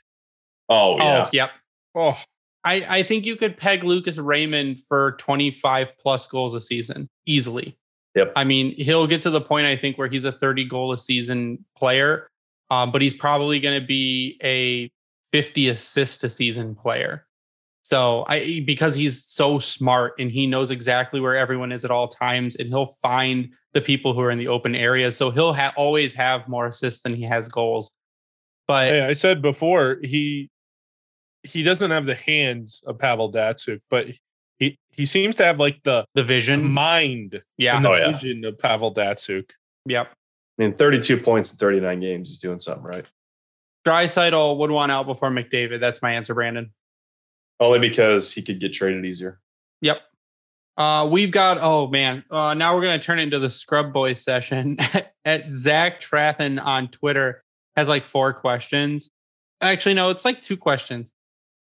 [0.69, 1.25] Oh, oh yeah.
[1.25, 1.51] Oh, yep.
[1.95, 2.17] Oh,
[2.63, 7.77] I, I think you could peg Lucas Raymond for 25 plus goals a season easily.
[8.15, 8.33] Yep.
[8.35, 10.97] I mean, he'll get to the point, I think, where he's a 30 goal a
[10.97, 12.29] season player,
[12.71, 14.91] um, but he's probably going to be a
[15.31, 17.25] 50 assist a season player.
[17.83, 22.07] So I because he's so smart and he knows exactly where everyone is at all
[22.07, 25.17] times, and he'll find the people who are in the open areas.
[25.17, 27.91] So he'll ha- always have more assists than he has goals.
[28.67, 30.51] But hey, I said before he
[31.41, 34.05] he doesn't have the hands of Pavel Datsyuk, but
[34.99, 38.11] he he seems to have like the the vision, mind yeah, and the Oh, yeah.
[38.11, 39.49] vision of Pavel Datsyuk.
[39.85, 40.11] yep.
[40.59, 42.27] I mean, 32 points in 39 games.
[42.29, 43.09] He's doing something right.
[43.87, 45.79] Draisaitl would want out before McDavid.
[45.79, 46.71] That's my answer, Brandon.
[47.61, 49.39] Only because he could get traded easier.
[49.81, 50.01] Yep.
[50.77, 52.23] Uh, we've got oh man.
[52.29, 54.77] Uh, now we're gonna turn it into the Scrub Boys session.
[55.25, 57.43] At Zach Trathen on Twitter
[57.75, 59.09] has like four questions.
[59.61, 61.11] Actually, no, it's like two questions.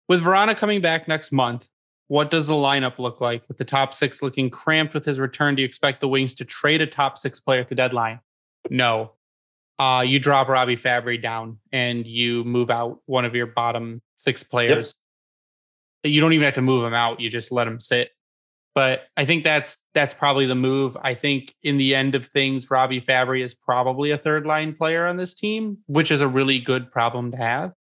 [0.08, 1.66] With Vrana coming back next month,
[2.08, 3.46] what does the lineup look like?
[3.48, 6.44] With the top six looking cramped with his return, do you expect the Wings to
[6.44, 8.20] trade a top six player at the deadline?
[8.70, 9.12] No.
[9.78, 14.42] Uh, you drop Robbie Fabbri down and you move out one of your bottom six
[14.42, 14.94] players.
[16.02, 18.10] You don't even have to move him out; you just let him sit.
[18.74, 20.96] But I think that's that's probably the move.
[21.00, 25.06] I think in the end of things, Robbie Fabbri is probably a third line player
[25.06, 27.72] on this team, which is a really good problem to have.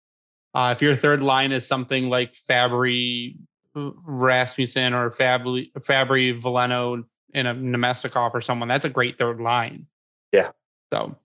[0.53, 3.35] Uh, if your third line is something like Fabbri,
[3.75, 7.03] Rasmussen, or Fabbri, Fabbri, Veleno,
[7.33, 9.87] and a Namestnikov or someone, that's a great third line.
[10.31, 10.51] Yeah.
[10.91, 11.15] So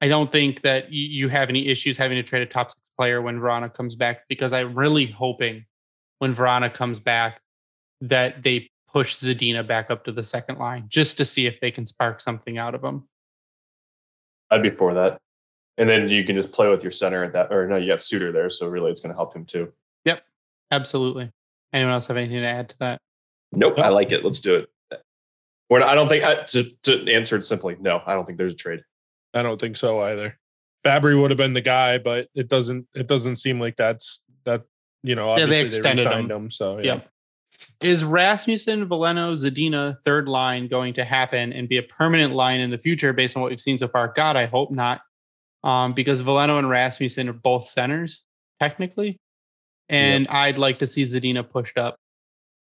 [0.00, 2.80] I don't think that you, you have any issues having to trade a top six
[2.96, 5.64] player when Vrana comes back because I'm really hoping
[6.18, 7.40] when Vrana comes back
[8.02, 11.70] that they push Zadina back up to the second line just to see if they
[11.70, 13.08] can spark something out of him.
[14.50, 15.18] I'd be for that.
[15.78, 17.52] And then you can just play with your center at that.
[17.52, 19.72] Or no, you got Suter there, so really it's going to help him too.
[20.04, 20.22] Yep.
[20.70, 21.30] Absolutely.
[21.72, 23.00] Anyone else have anything to add to that?
[23.52, 23.84] Nope, Nope.
[23.86, 24.24] I like it.
[24.24, 24.68] Let's do it.
[25.70, 27.76] We're not, I don't think I, to, to answer it simply.
[27.78, 28.80] No, I don't think there's a trade.
[29.34, 30.38] I don't think so either.
[30.84, 34.62] Fabbri would have been the guy, but it doesn't it doesn't seem like that's that
[35.02, 36.44] you know, Yeah, they obviously they, re-signed him.
[36.44, 36.50] him.
[36.50, 36.94] So yeah.
[36.94, 37.08] Yep.
[37.80, 42.70] Is Rasmussen, Veleno, Zadina third line going to happen and be a permanent line in
[42.70, 44.12] the future based on what we've seen so far?
[44.14, 45.00] God, I hope not.
[45.64, 48.22] Um, because Veleno and Rasmussen are both centers,
[48.60, 49.18] technically.
[49.88, 51.96] And I'd like to see Zadina pushed up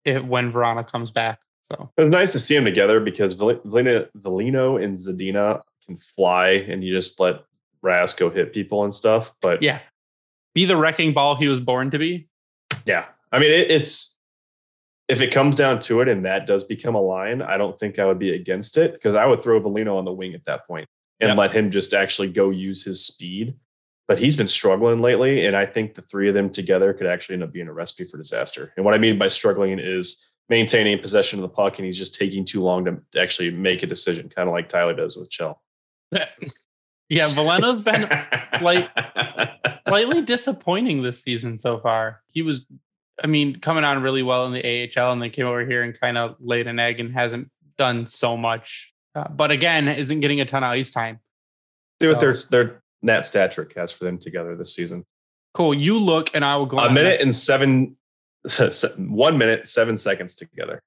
[0.05, 1.39] if, when Vrana comes back.
[1.71, 5.97] So It was nice to see them together because Vel- Veleno, Veleno and Zadina can
[6.15, 7.43] fly and you just let
[7.82, 9.34] Ras go hit people and stuff.
[9.41, 9.80] But yeah.
[10.53, 12.28] Be the wrecking ball he was born to be.
[12.86, 13.05] Yeah.
[13.32, 14.15] I mean, it, it's
[15.09, 17.99] if it comes down to it and that does become a line, I don't think
[17.99, 20.67] I would be against it because I would throw Veleno on the wing at that
[20.67, 20.88] point
[21.19, 21.38] and Yep.
[21.38, 23.55] let him just actually go use his speed.
[24.07, 27.35] But he's been struggling lately, and I think the three of them together could actually
[27.35, 28.73] end up being a recipe for disaster.
[28.75, 32.15] And what I mean by struggling is maintaining possession of the puck, and he's just
[32.15, 35.61] taking too long to actually make a decision, kind of like Tyler does with Chell.
[37.09, 38.09] Yeah, Veleno's been
[38.61, 38.89] like-
[39.87, 42.21] slightly disappointing this season so far.
[42.27, 42.65] He was,
[43.23, 44.63] I mean, coming on really well in the
[44.97, 48.07] AHL and then came over here and kind of laid an egg and hasn't done
[48.07, 48.93] so much.
[49.13, 51.19] Uh, but again, isn't getting a ton of ice time.
[52.01, 55.05] See what their their Nat Statrick has for them together this season.
[55.53, 55.73] Cool.
[55.73, 57.95] You look and I will go A minute and seven,
[58.97, 60.81] one minute seven seconds together.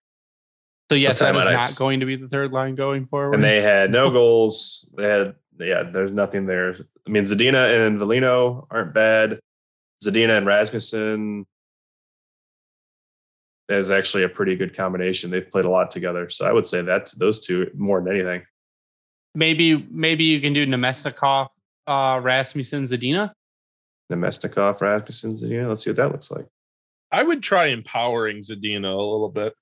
[0.91, 1.79] So yes, that is not ice.
[1.79, 3.35] going to be the third line going forward.
[3.35, 4.89] and they had no goals.
[4.97, 6.75] They had yeah, there's nothing there.
[7.07, 9.41] I mean, Zadina and Veleno aren't bad.
[10.05, 11.47] Zadina and Rasmussen
[13.69, 15.31] is actually a pretty good combination.
[15.31, 18.43] They've played a lot together, so I would say that those two more than anything.
[19.35, 21.49] maybe maybe you can do Namestnikov,
[21.87, 23.33] uh, Rasmussen, Zadina.
[24.11, 25.69] Namestnikov, Rasmussen, Zadina.
[25.69, 26.47] Let's see what that looks like.
[27.13, 29.55] I would try empowering Zadina a little bit.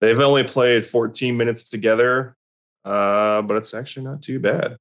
[0.00, 2.36] They've only played 14 minutes together,
[2.84, 4.76] uh, but it's actually not too bad.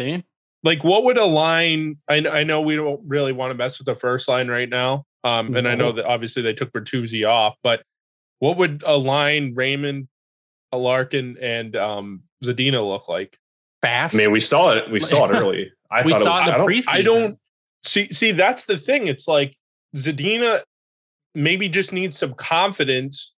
[0.00, 0.24] See?
[0.64, 1.98] Like, what would a line?
[2.08, 5.04] I, I know we don't really want to mess with the first line right now,
[5.24, 7.82] um, and I know that obviously they took Bertuzzi off, but
[8.40, 10.08] what would a line Raymond,
[10.72, 13.38] a Larkin, and um, Zadina look like?
[13.82, 14.14] Fast.
[14.14, 14.90] I mean, we saw it.
[14.90, 15.70] We saw it early.
[15.90, 16.38] I we thought saw it was.
[16.40, 16.88] it in I the don't, preseason.
[16.88, 17.38] I don't
[17.84, 18.08] see.
[18.12, 19.06] See, that's the thing.
[19.06, 19.56] It's like
[19.96, 20.62] Zadina
[21.34, 23.32] maybe just needs some confidence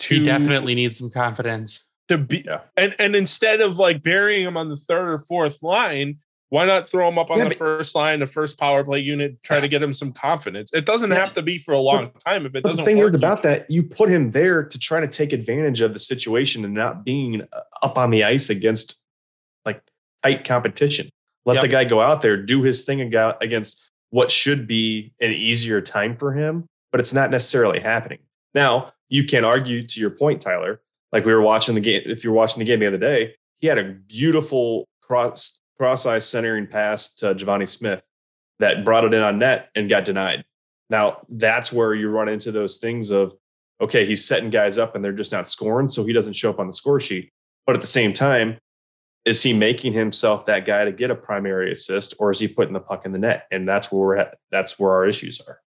[0.00, 1.84] to He definitely needs some confidence.
[2.08, 2.60] to be Yeah.
[2.76, 6.18] and and instead of like burying him on the third or fourth line
[6.48, 8.98] why not throw him up on Yeah, the but- first line the first power play
[9.00, 12.10] unit try to get him some confidence it doesn't have to be for a long
[12.26, 14.62] time if it doesn't The thing work is you- about that, you put him there
[14.64, 18.24] to try to take advantage of the situation and not being uh, up on the
[18.24, 18.99] ice against like
[20.22, 21.08] tight competition.
[21.46, 21.62] Let Yep.
[21.62, 26.16] the guy go out there, do his thing against what should be an easier time
[26.16, 28.18] for him, but it's not necessarily happening.
[28.54, 30.80] Now, you can argue to your point, Tyler.
[31.12, 32.02] Like we were watching the game.
[32.06, 36.18] If you're watching the game the other day, he had a beautiful cross cross eye
[36.18, 38.02] centering pass to Givani Smith
[38.58, 40.44] that brought it in on net and got denied.
[40.90, 43.34] Now that's where you run into those things of
[43.80, 46.60] okay, he's setting guys up and they're just not scoring, so he doesn't show up
[46.60, 47.30] on the score sheet.
[47.66, 48.58] But at the same time,
[49.24, 52.72] is he making himself that guy to get a primary assist, or is he putting
[52.72, 53.46] the puck in the net?
[53.50, 54.38] And that's where we're at.
[54.50, 55.60] That's where our issues are.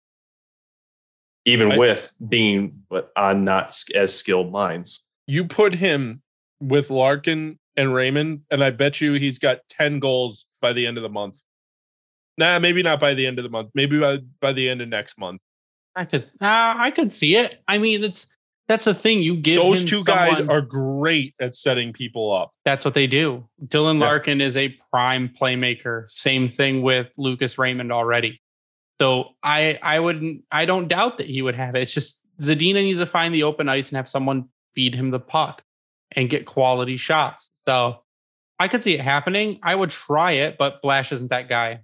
[1.45, 2.83] Even I- with being
[3.15, 5.01] on not as skilled lines.
[5.27, 6.21] you put him
[6.59, 10.97] with larkin and raymond and i bet you he's got 10 goals by the end
[10.97, 11.39] of the month
[12.37, 14.87] nah maybe not by the end of the month maybe by, by the end of
[14.89, 15.41] next month
[15.95, 17.61] I could, uh, I could see it.
[17.67, 18.27] I mean, it's
[18.71, 19.21] that's the thing.
[19.21, 23.49] You give those two guys are great at setting people up That's what they do.
[23.65, 24.05] Dylan Yeah.
[24.05, 26.09] Larkin is a prime playmaker.
[26.09, 28.41] Same thing with Lucas Raymond already.
[29.01, 31.81] So I I wouldn't I don't doubt that he would have it.
[31.81, 35.19] It's just Zadina needs to find the open ice and have someone feed him the
[35.19, 35.63] puck
[36.13, 37.49] and get quality shots.
[37.67, 38.01] So
[38.57, 39.59] I could see it happening.
[39.63, 41.81] I would try it, but Blash isn't that guy.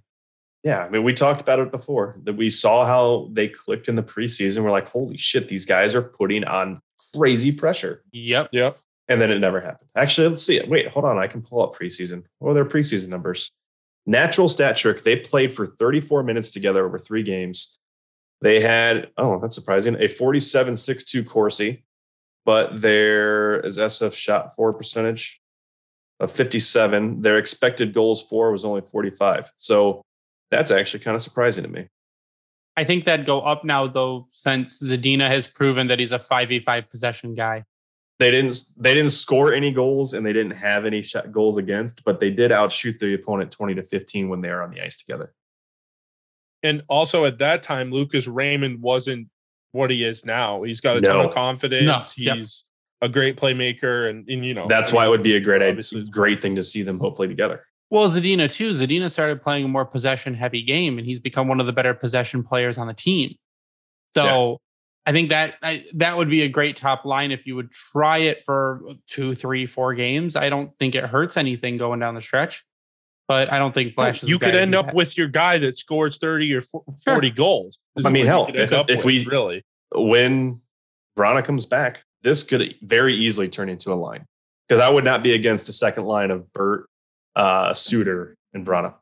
[0.64, 3.94] Yeah, I mean, we talked about it before that we saw how they clicked in
[3.94, 4.64] the preseason.
[4.64, 6.80] We're like, holy shit, these guys are putting on
[7.14, 8.02] crazy pressure.
[8.12, 8.48] Yep.
[8.52, 8.78] yep
[9.08, 9.88] And then it never happened.
[9.96, 10.68] Actually, let's see it.
[10.68, 11.16] Wait, hold on.
[11.16, 12.24] I can pull up preseason.
[12.38, 13.50] What are their preseason numbers?
[14.04, 15.04] Natural stat trick.
[15.04, 17.78] They played for 34 minutes together over three games.
[18.40, 21.84] They had, oh, that's surprising, a 47 6 2 Corsi,
[22.44, 25.40] but their is SF shot four percentage
[26.20, 27.20] of 57.
[27.22, 29.52] Their expected goals for was only 45.
[29.56, 30.02] So
[30.50, 31.88] that's actually kind of surprising to me.
[32.76, 36.88] I think that'd go up now though, since Zadina has proven that he's a 5v5
[36.90, 37.64] possession guy.
[38.20, 42.04] they didn't they didn't score any goals and they didn't have any shot goals against,
[42.04, 44.96] but they did outshoot the opponent 20 to 15 when they were on the ice
[44.96, 45.32] together.
[46.62, 49.28] and also at that time lucas raymond wasn't
[49.72, 52.02] what he is now he's got a ton of confidence No.
[52.24, 52.36] Yep.
[52.38, 52.64] he's
[53.00, 55.62] a great playmaker and, and you know That's I why it would be a great
[55.62, 57.64] obviously- great thing to see them hopefully together.
[57.90, 58.72] Well, Zadina too.
[58.72, 61.94] Zadina started playing a more possession heavy game, and he's become one of the better
[61.94, 63.34] possession players on the team.
[64.14, 64.58] So
[65.06, 68.18] I think that I, that would be a great top line if you would try
[68.18, 70.36] it for two, three, four games.
[70.36, 72.64] I don't think it hurts anything going down the stretch,
[73.26, 74.22] but I don't think Flash.
[74.22, 74.94] is you could end up that.
[74.94, 79.04] with your guy that scores 30 or fo- 40 goals I mean, hell, if- if
[79.04, 79.64] we- really
[79.94, 80.60] When
[81.16, 84.26] Vrana comes back, this could very easily turn into a line
[84.68, 86.88] because I would not be against the second line of Bert,
[87.38, 88.94] uh, Suter, and Vrana.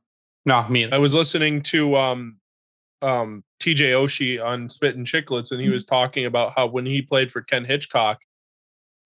[0.44, 0.90] no me.
[0.90, 2.36] I was listening to um
[3.02, 7.02] um TJ Oshie on Spit and Chicklets, and he was talking about how when he
[7.02, 8.18] played for Ken Hitchcock,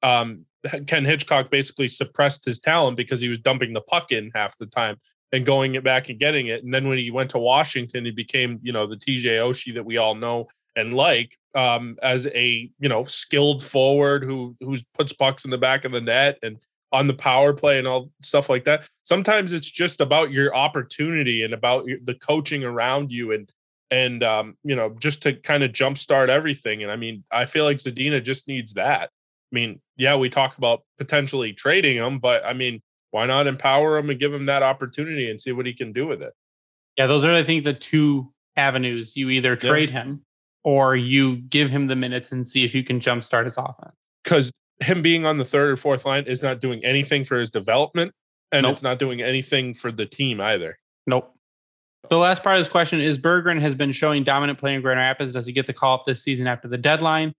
[0.02, 0.44] um
[0.86, 4.66] Ken Hitchcock basically suppressed his talent because he was dumping the puck in half the
[4.66, 4.96] time
[5.32, 6.64] and going it back and getting it.
[6.64, 9.84] And then when he went to Washington, he became, you know, the TJ Oshie that
[9.84, 15.12] we all know and like um as a you know skilled forward who who puts
[15.12, 16.58] pucks in the back of the net and
[16.92, 18.86] on the power play and all stuff like that.
[19.04, 23.50] Sometimes it's just about your opportunity and about your, the coaching around you and
[23.90, 26.82] and um, you know just to kind of jumpstart everything.
[26.82, 29.10] And I mean, I feel like Zadina just needs that.
[29.52, 33.98] I mean, yeah, we talk about potentially trading him, but I mean, why not empower
[33.98, 36.32] him and give him that opportunity and see what he can do with it?
[36.96, 39.16] Yeah, those are I think the two avenues.
[39.16, 39.68] You either Yeah.
[39.70, 40.22] trade him
[40.62, 43.94] or you give him the minutes and see if you can jumpstart his offense.
[44.22, 47.50] Because him being on the third or fourth line is not doing anything for his
[47.50, 48.12] development,
[48.52, 48.72] and Nope.
[48.72, 50.78] it's not doing anything for the team either.
[51.06, 51.34] Nope.
[52.08, 54.98] The last part of this question is Berggren has been showing dominant play in Grand
[54.98, 55.32] Rapids.
[55.32, 57.34] Does he get the call up this season after the deadline?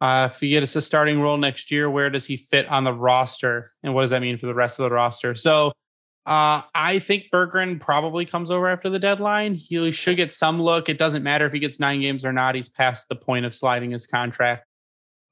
[0.00, 2.92] Uh, if he gets a starting role next year, where does he fit on the
[2.92, 3.72] roster?
[3.82, 5.34] And what does that mean for the rest of the roster?
[5.34, 5.72] So
[6.24, 9.54] uh, I think Berggren probably comes over after the deadline.
[9.54, 10.88] He should get some look.
[10.88, 12.54] It doesn't matter if he gets nine games or not.
[12.54, 14.64] He's past the point of sliding his contract.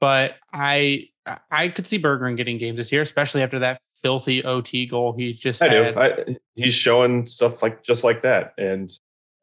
[0.01, 1.09] But I
[1.51, 5.33] I could see Berggren getting games this year, especially after that filthy OT goal he
[5.33, 5.83] just I do.
[5.83, 5.99] had.
[5.99, 8.91] I, he's showing stuff like just like that, and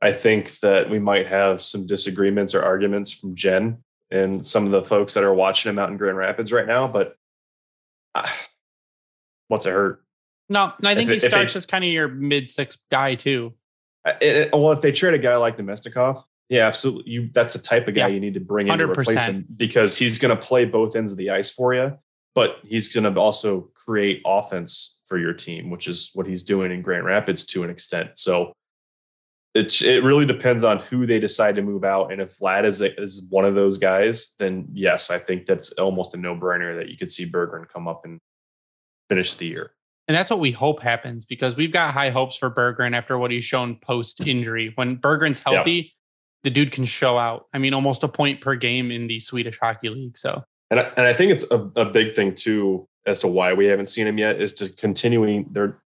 [0.01, 4.71] I think that we might have some disagreements or arguments from Jen and some of
[4.71, 6.87] the folks that are watching him out in Grand Rapids right now.
[6.87, 7.15] But
[8.15, 8.29] uh,
[9.47, 10.03] what's it hurt?
[10.49, 13.53] No, I think If he it- starts as kind of your mid six guy too.
[14.21, 16.23] It- well, if they trade a guy like Namestnikov,
[16.53, 17.11] yeah, absolutely.
[17.11, 18.13] You that's the type of guy Yeah.
[18.13, 21.11] you need to bring in to replace him because he's going to play both ends
[21.11, 21.97] of the ice for you,
[22.35, 26.71] but he's going to also create offense for your team, which is what he's doing
[26.71, 28.19] in Grand Rapids to an extent.
[28.19, 28.53] So
[29.55, 32.81] it's it really depends on who they decide to move out, and if Vlad is
[32.81, 36.77] a, is one of those guys, then yes, I think that's almost a no brainer
[36.77, 38.19] that you could see Berggren come up and
[39.09, 39.71] finish the year.
[40.07, 43.31] And that's what we hope happens because we've got high hopes for Berggren after what
[43.31, 44.71] he's shown post injury.
[44.75, 45.63] When Berggren's Yeah.
[46.43, 47.47] Healthy, the dude can show out.
[47.53, 50.17] I mean, almost a point per game in the Swedish Hockey League.
[50.17, 53.53] So And I, and I think it's a, a big thing too as to why
[53.53, 55.81] we haven't seen him yet is to continuing they're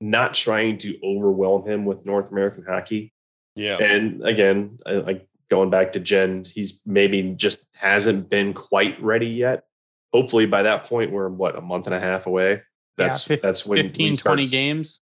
[0.00, 3.12] not trying to overwhelm him with North American hockey.
[3.54, 3.78] Yeah.
[3.78, 9.64] And again, like going back to Jen, he's maybe just hasn't been quite ready yet.
[10.12, 12.62] Hopefully by that point we're what a month and a half away.
[12.96, 15.00] That's fif- that's when 15, we 20 games.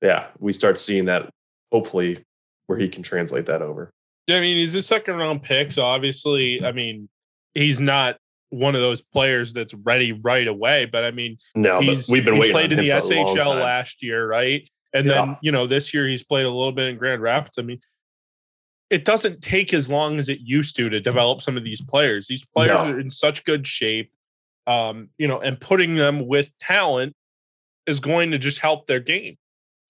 [0.00, 1.30] Yeah, we start seeing that
[1.72, 2.24] hopefully
[2.66, 3.90] where he can translate that over.
[4.26, 5.72] Yeah, I mean, he's a second round pick.
[5.72, 7.08] So obviously, I mean,
[7.54, 8.16] he's not
[8.50, 10.86] one of those players that's ready right away.
[10.86, 14.26] But I mean, No, he's we've been he waiting played in the SHL last year,
[14.26, 14.68] right?
[14.92, 15.12] And Yeah.
[15.26, 17.58] then, you know, this year he's played a little bit in Grand Rapids.
[17.58, 17.80] I mean,
[18.90, 22.28] it doesn't take as long as it used to to develop some of these players.
[22.28, 22.92] These players No.
[22.92, 24.12] are in such good shape.
[24.66, 27.14] Um, you know, and putting them with talent
[27.86, 29.36] is going to just help their game.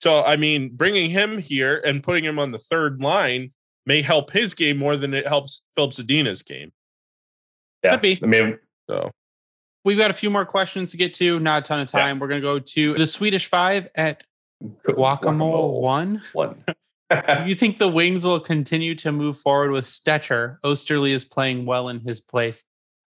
[0.01, 3.53] So, I mean, bringing him here and putting him on the third line
[3.87, 6.73] may help his game more than it helps Filip Zadina's game.
[7.83, 7.93] Yeah.
[7.93, 8.21] Could be.
[8.23, 8.59] I mean,
[8.89, 9.11] So,
[9.85, 11.39] We've got a few more questions to get to.
[11.41, 12.01] Not a ton of Yeah.
[12.01, 12.19] time.
[12.19, 14.25] We're going to go to the Swedish Five at
[14.89, 16.23] Guacamole One.
[16.33, 16.65] one.
[16.67, 16.75] Do
[17.47, 20.57] you think the Wings will continue to move forward with Stecher?
[20.65, 22.65] Oesterle is playing well in his place.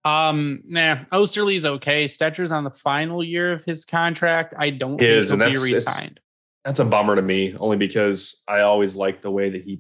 [0.07, 2.07] Um, nah, Oesterle's okay.
[2.07, 4.55] Stecher's on the final year of his contract.
[4.59, 6.21] I don't He think is, he'll and be that's- it's- re-signed.
[6.65, 9.77] That's a bummer to me, only because I always liked the way that he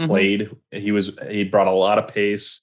[0.00, 0.06] Mhm.
[0.06, 0.50] played.
[0.70, 2.62] He was he brought a lot of pace.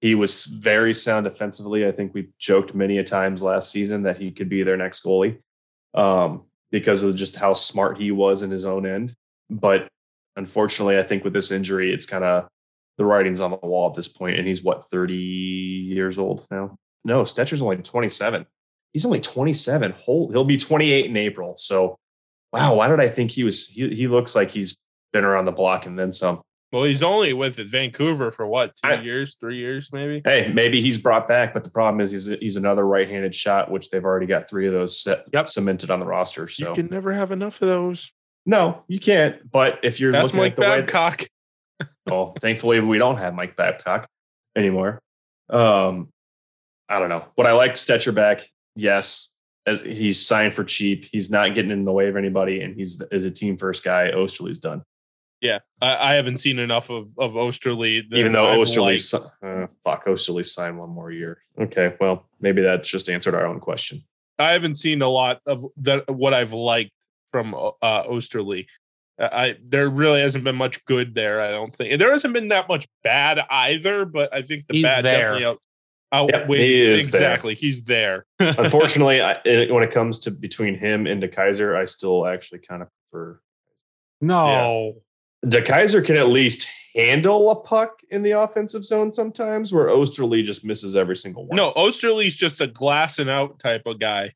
[0.00, 1.86] He was very sound defensively.
[1.86, 5.04] I think we joked many a times last season that he could be their next
[5.04, 5.38] goalie
[5.94, 9.14] um, because of just how smart he was in his own end.
[9.50, 9.88] But
[10.36, 12.48] unfortunately, I think with this injury, it's kind of
[12.96, 14.38] the writing's on the wall at this point.
[14.38, 16.76] And he's what thirty years old now?
[17.04, 18.46] No, Stecher's only twenty seven.
[18.92, 19.92] He's only twenty seven.
[19.92, 21.54] Whole he'll be twenty eight in April.
[21.56, 21.96] So
[22.52, 23.68] wow, why did I think he was?
[23.68, 24.76] He, he looks like he's
[25.12, 26.40] been around the block and then some.
[26.72, 30.22] well, he's only with Vancouver for what, two I- years, three years, maybe?
[30.24, 33.90] Hey, maybe he's brought back, but the problem is he's he's another right-handed shot, which
[33.90, 35.48] they've already got three of those set, Yep.
[35.48, 36.46] cemented on the roster.
[36.48, 38.12] So You can never have enough of those.
[38.46, 39.50] no, you can't.
[39.50, 41.26] But if you're That's looking Mike at the way, Babcock.
[42.06, 44.06] well, thankfully we don't have Mike Babcock
[44.56, 45.00] anymore.
[45.48, 46.08] Um,
[46.88, 47.24] I don't know.
[47.34, 48.42] What I like Stecher back,
[48.76, 49.30] yes,
[49.66, 51.06] as he's signed for cheap.
[51.10, 54.10] He's not getting in the way of anybody, and he's is a team first guy.
[54.12, 54.82] Oesterle's done.
[55.40, 58.02] Yeah, I, I haven't seen enough of of Oesterle.
[58.12, 59.14] Even though I've Oesterle, liked.
[59.42, 61.38] uh, fuck, Oesterle signed one more year.
[61.58, 64.02] Okay, well, maybe that's just answered our own question.
[64.38, 66.10] I haven't seen a lot of that.
[66.10, 66.92] What I've liked
[67.32, 68.66] from uh, Oesterle.
[69.18, 71.40] I I- there really hasn't been much good there.
[71.42, 74.04] I don't think And there hasn't been that much bad either.
[74.06, 75.32] But I think the He's bad there.
[75.38, 75.58] definitely out,
[76.42, 76.60] outweighed.
[76.68, 77.20] he is there.
[77.20, 78.24] exactly, he's there.
[78.40, 82.80] Unfortunately, I, it- when it comes to between him and DeKeyser, I still actually kind
[82.82, 83.40] of prefer.
[84.22, 84.96] No.
[85.46, 90.64] DeKeyser can at least handle a puck in the offensive zone sometimes, where Oesterle just
[90.64, 91.56] misses every single one.
[91.56, 94.34] No, Oesterle's just a glassing out type of guy.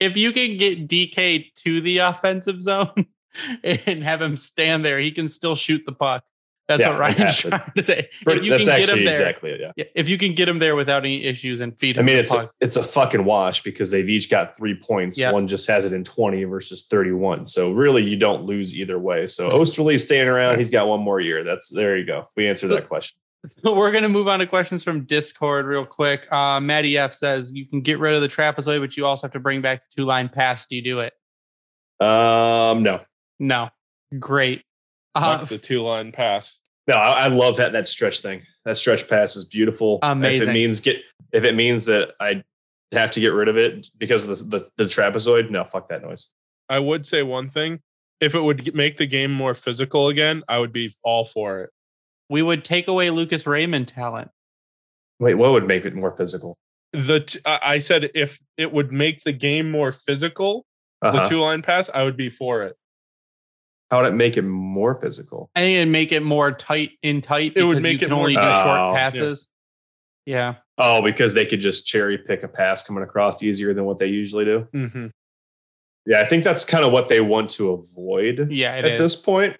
[0.00, 3.06] If you can get DK to the offensive zone
[3.64, 6.24] and have him stand there, he can still shoot the puck.
[6.68, 8.08] That's Yeah, what Ryan's trying to say.
[8.24, 9.72] Pretty- if you that's can get him actually there, exactly it.
[9.76, 9.84] Yeah.
[9.94, 12.32] if you can get them there without any issues and feed them, I mean, it's
[12.32, 15.18] a, it's a fucking wash because they've each got three points.
[15.18, 15.32] Yeah.
[15.32, 17.44] One just has it in 20 versus 31.
[17.46, 19.26] So really, you don't lose either way.
[19.26, 20.58] So Oesterle's staying around.
[20.58, 21.42] He's got one more year.
[21.44, 22.28] That's there you go.
[22.36, 23.16] We answered that question.
[23.64, 26.32] We're going to move on to questions from Discord real quick.
[26.32, 29.32] Uh, Maddie F says you can get rid of the trapezoid, but you also have
[29.32, 30.64] to bring back the two line pass.
[30.68, 31.12] Do you do it?
[32.00, 33.00] Um, no,
[33.40, 33.70] No.
[34.18, 34.62] Great.
[35.14, 36.58] Uh, Fuck the two line pass.
[36.88, 38.42] No, I, I love that that stretch thing.
[38.64, 39.98] That stretch pass is beautiful.
[40.02, 40.42] Amazing.
[40.42, 40.96] If it means get
[41.32, 42.42] if it means that I
[42.92, 46.02] have to get rid of it because of the, the, the trapezoid, no, fuck that
[46.02, 46.30] noise.
[46.68, 47.80] I would say one thing.
[48.20, 51.70] If it would make the game more physical again, I would be all for it.
[52.28, 54.30] we would take away Lucas Raymond talent.
[55.18, 56.56] Wait, what would make it more physical?
[56.92, 60.64] The t- I I said if it would make the game more physical,
[61.00, 61.28] the Uh-huh.
[61.28, 62.76] two line pass, I would be for it.
[63.92, 65.50] How would it make it more physical?
[65.54, 67.52] I think it'd make it more tight in tight.
[67.56, 68.62] It would make you it can more only do tight.
[68.64, 68.98] short Oh, yeah.
[68.98, 69.48] passes.
[70.24, 70.54] Yeah.
[70.78, 74.06] Oh, because they could just cherry pick a pass coming across easier than what they
[74.06, 74.66] usually do.
[74.74, 75.06] Mm-hmm.
[76.06, 78.98] Yeah, I think that's kind of what they want to avoid Yeah, at is.
[78.98, 79.58] this point.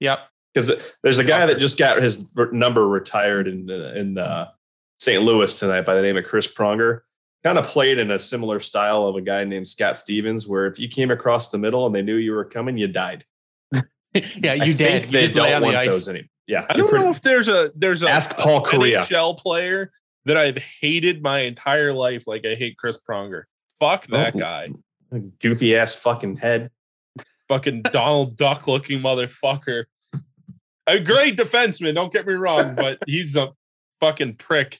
[0.00, 0.18] Yep.
[0.52, 0.70] Because
[1.02, 4.48] there's a guy that just got his number retired in in uh,
[5.00, 5.22] St.
[5.22, 7.00] Louis tonight by the name of Chris Pronger.
[7.42, 10.78] Kind of played in a similar style of a guy named Scott Stevens, where if
[10.78, 13.24] you came across the middle and they knew you were coming, you died.
[14.42, 15.06] yeah, I you think did.
[15.06, 16.28] You they just don't on the want those anymore.
[16.46, 19.00] Yeah, I don't know if there's a there's a Ask Paul a Correa.
[19.00, 19.90] NHL player
[20.24, 23.44] that I've hated my entire life like I hate Chris Pronger.
[23.80, 24.38] Fuck that Oh.
[24.38, 24.68] guy.
[25.40, 26.70] goofy ass fucking head.
[27.48, 29.84] Fucking Donald Duck looking motherfucker.
[30.86, 33.52] A great defenseman, don't get me wrong, but he's a
[34.00, 34.78] fucking prick.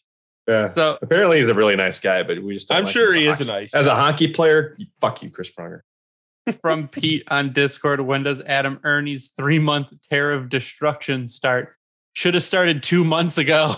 [0.48, 0.74] Yeah.
[0.74, 2.68] So Apparently, he's a really nice guy, but we just.
[2.68, 3.74] Don't I'm like sure he as is a nice.
[3.74, 5.80] As a hockey player, fuck you, Chris Pronger.
[6.60, 11.76] From Pete on Discord, when does Adam Erne's three month tear of destruction start?
[12.14, 13.76] Should have started two months ago.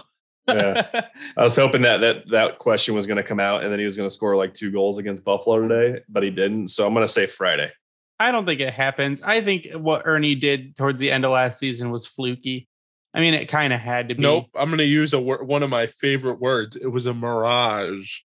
[0.49, 0.87] Yeah.
[1.37, 3.85] I was hoping that that that question was going to come out, and then he
[3.85, 6.69] was going to score like two goals against Buffalo today, but he didn't.
[6.69, 7.71] So I'm going to say Friday.
[8.19, 9.21] I don't think it happens.
[9.23, 12.69] I think what Erne did towards the end of last season was fluky.
[13.13, 14.23] I mean, it kind of had to be.
[14.23, 14.47] Nope.
[14.57, 16.77] I'm going to use a wor- one of my favorite words.
[16.77, 18.21] It was a mirage.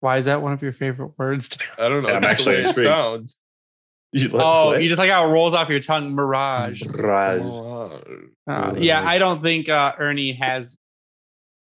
[0.00, 1.50] Why is that one of your favorite words?
[1.78, 2.10] I don't know.
[2.10, 2.86] Yeah, I'm actually intrigued.
[2.86, 3.36] sounds.
[4.22, 4.82] You oh, play?
[4.82, 6.82] you just like how it rolls off your tongue, mirage.
[6.84, 7.42] Mirage.
[7.42, 8.02] Mirage.
[8.48, 10.76] Uh, yeah, I don't think uh, Erne has.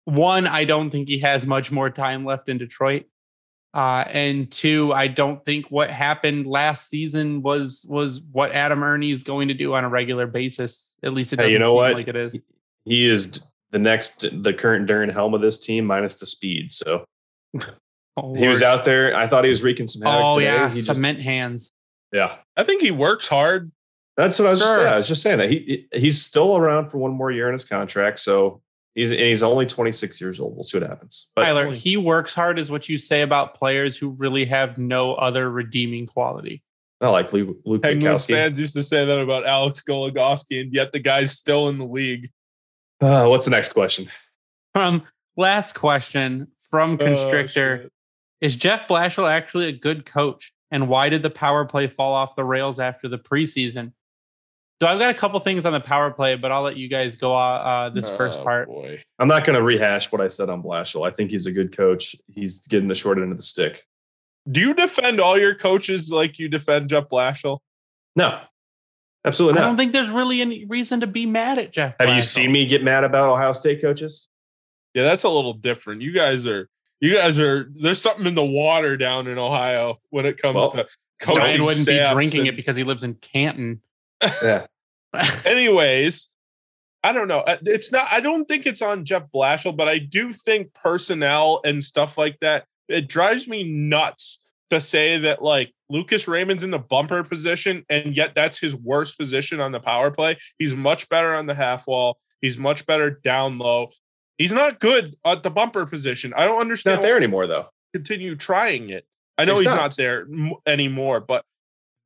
[0.06, 3.06] One, I don't think he has much more time left in Detroit.
[3.74, 9.04] Uh, and two, I don't think what happened last season was was what Adam Erne
[9.04, 10.94] is going to do on a regular basis.
[11.02, 11.94] At least it doesn't you know seem what?
[11.94, 12.39] like it is.
[12.86, 13.41] He is
[13.72, 16.72] the next, the current Darren Helm of this team, minus the speed.
[16.72, 17.06] So
[18.16, 19.16] Oh, he was out there.
[19.16, 20.52] I thought he was wreaking some havoc Oh today.
[20.54, 21.72] yeah, He just- cement hands.
[22.14, 22.36] Yeah.
[22.55, 23.70] I think he works hard.
[24.16, 24.88] That's what I was just saying.
[24.88, 27.66] I was just saying that he he's still around for one more year in his
[27.66, 28.20] contract.
[28.20, 28.61] So
[28.93, 30.53] he's and he's only 26 years old.
[30.55, 31.32] We'll see what happens.
[31.36, 35.16] But Tyler, he works hard, is what you say about players who really have no
[35.16, 36.61] other redeeming quality.
[37.01, 38.30] I like Luke, Luke Penguins Witkowski.
[38.30, 41.86] fans used to say that about Alex Goligoski, and yet the guy's still in the
[41.86, 42.30] league.
[43.01, 44.07] Uh, what's the next question?
[44.74, 45.03] From
[45.36, 47.82] last question from Oh, Constrictor.
[47.84, 47.91] shit.
[48.39, 50.53] Is Jeff Blashill actually a good coach?
[50.74, 53.93] And why did the power play fall off the rails after the preseason?
[54.82, 57.15] So I've got a couple things on the power play, but I'll let you guys
[57.15, 58.67] go uh, uh, this first Oh, part.
[58.67, 58.99] Boy.
[59.19, 61.07] I'm not going to rehash what I said on Blashill.
[61.07, 62.15] I think he's a good coach.
[62.28, 63.86] He's getting the short end of the stick.
[64.51, 67.59] Do you defend all your coaches like you defend Jeff Blashill?
[68.15, 68.41] No,
[69.24, 69.65] absolutely not.
[69.65, 71.93] I don't think there's really any reason to be mad at Jeff.
[71.99, 74.28] Have you seen me get mad about Ohio State coaches?
[74.95, 76.01] Yeah, that's a little different.
[76.01, 76.67] You guys are
[77.04, 80.72] you guys are there's something in the water down in Ohio when it comes Well,
[80.72, 80.78] to
[81.28, 81.62] Ryan coaching.
[81.66, 83.82] wouldn't be drinking and- it because he lives in Canton.
[84.41, 84.66] Yeah.
[85.45, 86.30] Anyways,
[87.04, 87.39] I don't know.
[87.41, 88.08] Uh, It's not.
[88.12, 92.39] I don't think it's on Jeff Blashill, but I do think personnel and stuff like
[92.39, 92.66] that.
[92.88, 94.39] It drives me nuts
[94.70, 99.18] to say that like Lucas Raymond's in the bumper position, and yet that's his worst
[99.18, 100.38] position on the power play.
[100.58, 102.18] He's much better on the half wall.
[102.41, 103.89] He's much better down low.
[104.38, 106.34] He's not good at the bumper position.
[106.36, 107.02] I don't understand.
[107.02, 107.68] not there anymore, though.
[107.94, 109.06] Continue trying it.
[109.38, 109.76] I know He's he's, not.
[109.76, 109.98] not.
[109.98, 111.44] there m- anymore, but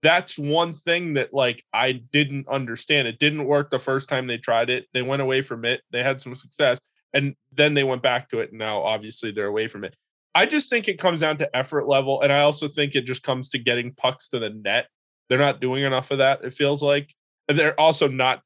[0.04, 3.08] that's one thing that like I didn't understand.
[3.08, 4.88] It didn't work the first time they tried it.
[4.94, 5.82] They went away from it.
[5.92, 6.80] They had some success,
[7.14, 8.52] and then they went back to it.
[8.52, 9.96] And now, obviously, they're away from it.
[10.36, 13.24] I just think it comes down to effort level, and I also think it just
[13.24, 14.88] comes to getting pucks to the net.
[15.30, 16.44] They're not doing enough of that.
[16.44, 17.14] It feels like,
[17.50, 18.44] and they're also not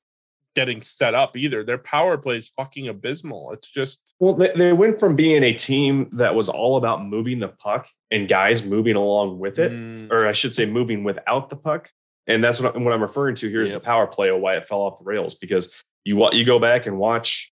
[0.55, 1.63] getting set up either.
[1.63, 3.51] Their power play is fucking abysmal.
[3.51, 7.39] It's just Well, they, they went from being a team that was all about moving
[7.39, 11.49] the puck and guys moving along with it, mm, or I should say, moving without
[11.49, 11.89] the puck.
[12.27, 13.81] And that's what, what I'm referring to here is Yep.
[13.81, 15.35] the power play of why it fell off the rails.
[15.35, 15.73] Because
[16.03, 17.50] you you go back and watch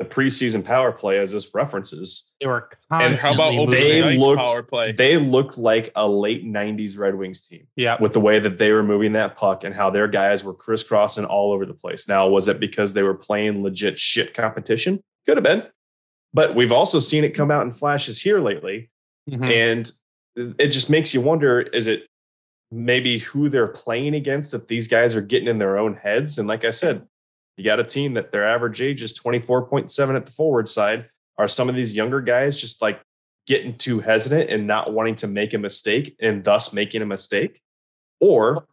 [0.00, 4.18] the preseason power play as this references, They were and how about constantly They moving.
[4.18, 4.92] night's looked- power play?
[4.92, 7.66] they looked like a late '90s Red Wings team.
[7.76, 7.96] Yeah.
[8.00, 11.24] with the way that they were moving that puck and how their guys were crisscrossing
[11.24, 12.08] all over the place.
[12.08, 15.00] Now, was it because they were playing legit shit competition?
[15.26, 15.64] Could have been.
[16.32, 18.90] But we've also seen it come out in flashes here lately.
[19.30, 19.52] Mhm.
[19.52, 19.92] And
[20.58, 22.08] it just makes you wonder is it
[22.72, 26.38] maybe who they're playing against that these guys are getting in their own heads?
[26.38, 27.06] And like I said,
[27.56, 31.08] you got a team that their average age is 24.7 at the forward side.
[31.38, 33.00] Are some of these younger guys just like
[33.46, 37.60] getting too hesitant and not wanting to make a mistake and thus making a mistake?
[38.20, 38.66] Or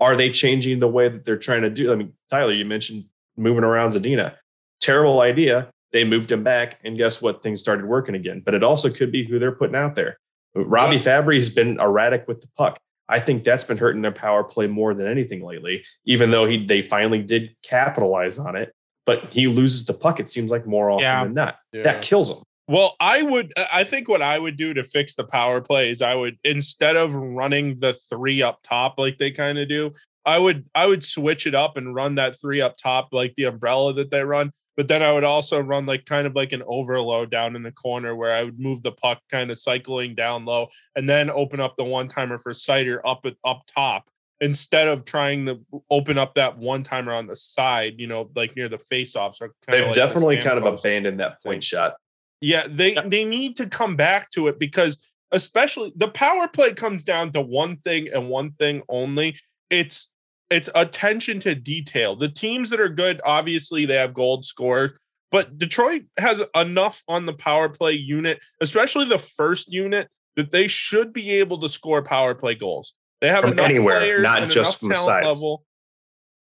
[0.00, 1.92] are they changing the way that they're trying to do?
[1.92, 3.04] I mean, Tyler, you mentioned
[3.36, 4.34] moving around Zadina.
[4.80, 5.70] Terrible idea.
[5.92, 7.42] They moved him back, and guess what?
[7.42, 8.42] Things started working again.
[8.44, 10.18] But it also could be who they're putting out there.
[10.54, 12.80] Robbie Fabbri has been erratic with the puck.
[13.08, 16.64] I think that's been hurting their power play more than anything lately, even though he
[16.64, 18.72] they finally did capitalize on it.
[19.06, 21.24] But he loses the puck, it seems like more often Yeah.
[21.24, 21.56] than not.
[21.72, 21.82] Yeah.
[21.82, 22.38] That kills him.
[22.66, 23.52] Well, I would.
[23.70, 26.96] I think what I would do to fix the power play is I would instead
[26.96, 29.92] of running the three up top like they kind of do,
[30.24, 33.44] I would I would switch it up and run that three up top like the
[33.44, 34.50] umbrella that they run.
[34.76, 37.72] But then I would also run like kind of like an overload down in the
[37.72, 41.60] corner where I would move the puck kind of cycling down low and then open
[41.60, 44.08] up the one timer for Seider up up top
[44.40, 45.60] instead of trying to
[45.90, 49.38] open up that one timer on the side, you know, like near the face offs.
[49.38, 51.94] They've like definitely kind of abandoned that point shot.
[52.40, 54.98] Yeah, they they need to come back to it because
[55.32, 59.38] especially the power play comes down to one thing and one thing only.
[59.70, 60.10] It's
[60.54, 62.14] it's attention to detail.
[62.14, 64.92] The teams that are good, obviously, they have gold scores,
[65.32, 70.68] but Detroit has enough on the power play unit, especially the first unit, that they
[70.68, 72.92] should be able to score power play goals.
[73.20, 75.26] They have from enough anywhere, players not just from the sides.
[75.26, 75.64] level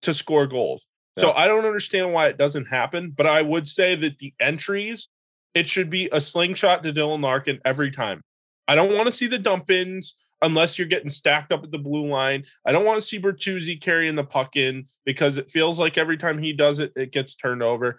[0.02, 0.82] to score goals.
[1.16, 1.22] Yeah.
[1.22, 5.08] So I don't understand why it doesn't happen, but I would say that the entries,
[5.54, 8.22] it should be a slingshot to Dylan Larkin every time.
[8.68, 11.78] I don't want to see the dump ins unless you're getting stacked up at the
[11.78, 12.44] blue line.
[12.66, 16.18] I don't want to see Bertuzzi carrying the puck in because it feels like every
[16.18, 17.98] time he does it, it gets turned over.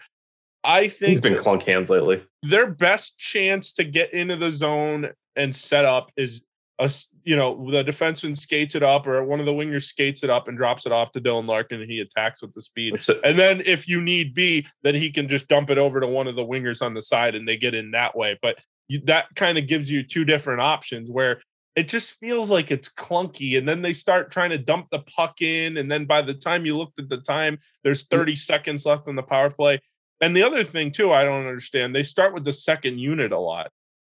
[0.63, 2.23] I think he's been clunk hands lately.
[2.43, 6.43] Their best chance to get into the zone and set up is
[6.79, 6.91] a
[7.25, 10.49] you know the defenseman skates it up or one of the wingers skates it up
[10.49, 12.95] and drops it off to Dylan Larkin and he attacks with the speed.
[13.23, 16.27] And then if you need be, then he can just dump it over to one
[16.27, 18.39] of the wingers on the side and they get in that way.
[18.41, 18.59] But
[19.05, 21.41] that kind of gives you two different options where
[21.77, 23.57] it just feels like it's clunky.
[23.57, 25.77] And then they start trying to dump the puck in.
[25.77, 28.11] And then by the time you looked at the time, there's mm.
[28.11, 29.81] 30 seconds left on the power play.
[30.21, 33.39] And the other thing, too, I don't understand, they start with the second unit a
[33.39, 33.71] lot.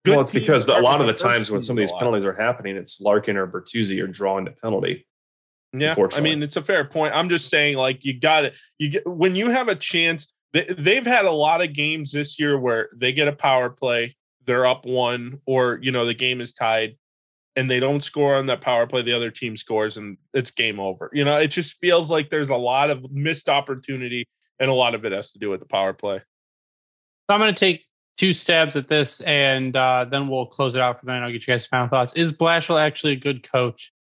[0.05, 2.35] Good well, it's because a lot of the times when some of these penalties are
[2.35, 5.07] happening, it's Larkin or Bertuzzi are drawing the penalty.
[5.73, 7.15] Yeah, I mean it's a fair point.
[7.15, 8.55] I'm just saying, like you got it.
[8.79, 10.31] You get when you have a chance.
[10.53, 14.15] They, they've had a lot of games this year where they get a power play,
[14.45, 16.97] they're up one, or you know the game is tied,
[17.57, 20.81] and they don't score on that power play, the other team scores and it's game
[20.81, 21.11] over.
[21.13, 24.27] You know, it just feels like there's a lot of missed opportunity
[24.59, 26.19] and a lot of it has to do with the power play.
[26.19, 27.85] So I'm going to take
[28.17, 31.23] two stabs at this and uh, then we'll close it out for then.
[31.23, 32.13] I'll get you guys final thoughts.
[32.15, 33.93] Is Blashill actually a good coach?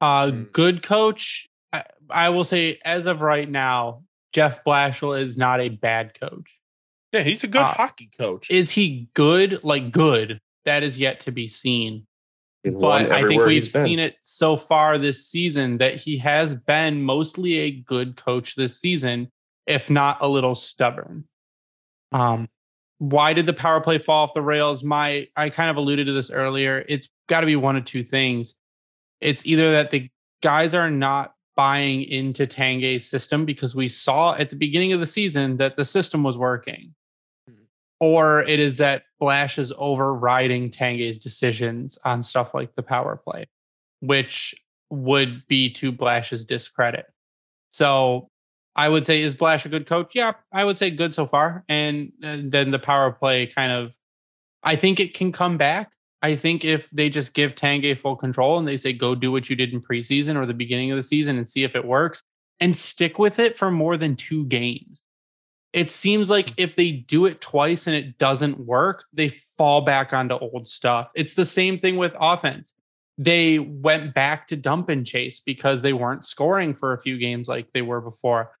[0.00, 0.52] Uh, mm.
[0.52, 1.46] Good coach.
[1.72, 6.58] I, I will say, as of right now, Jeff Blashill is not a bad coach.
[7.12, 8.50] Yeah, he's a good uh, hockey coach.
[8.50, 9.62] Is he good?
[9.64, 10.40] Like good?
[10.64, 12.06] That is yet to be seen
[12.64, 17.58] but I think we've seen it so far this season that he has been mostly
[17.58, 19.30] a good coach this season,
[19.66, 21.24] if not a little stubborn.
[22.12, 22.48] Um,
[22.98, 24.82] why did the power play fall off the rails?
[24.82, 26.84] My I kind of alluded to this earlier.
[26.88, 28.54] It's got to be one of two things.
[29.20, 30.10] It's either that the
[30.42, 35.06] guys are not buying into Tanguay's system because we saw at the beginning of the
[35.06, 36.94] season that the system was working
[38.00, 43.46] or it is that Blash is overriding Tanguay's decisions on stuff like the power play,
[44.00, 44.54] which
[44.90, 47.06] would be to Blash's discredit.
[47.70, 48.28] So
[48.76, 50.12] I would say, is Blash a good coach?
[50.14, 51.64] Yeah, I would say good so far.
[51.68, 53.92] And, and then the power play kind of,
[54.62, 55.90] I think it can come back.
[56.22, 59.50] I think if they just give Tanguay full control and they say, go do what
[59.50, 62.22] you did in preseason or the beginning of the season and see if it works
[62.60, 65.02] and stick with it for more than two games
[65.72, 70.12] it seems like if they do it twice and it doesn't work, they fall back
[70.12, 71.10] onto old stuff.
[71.14, 72.72] It's the same thing with offense.
[73.18, 77.48] They went back to dump and chase because they weren't scoring for a few games
[77.48, 78.52] like they were before.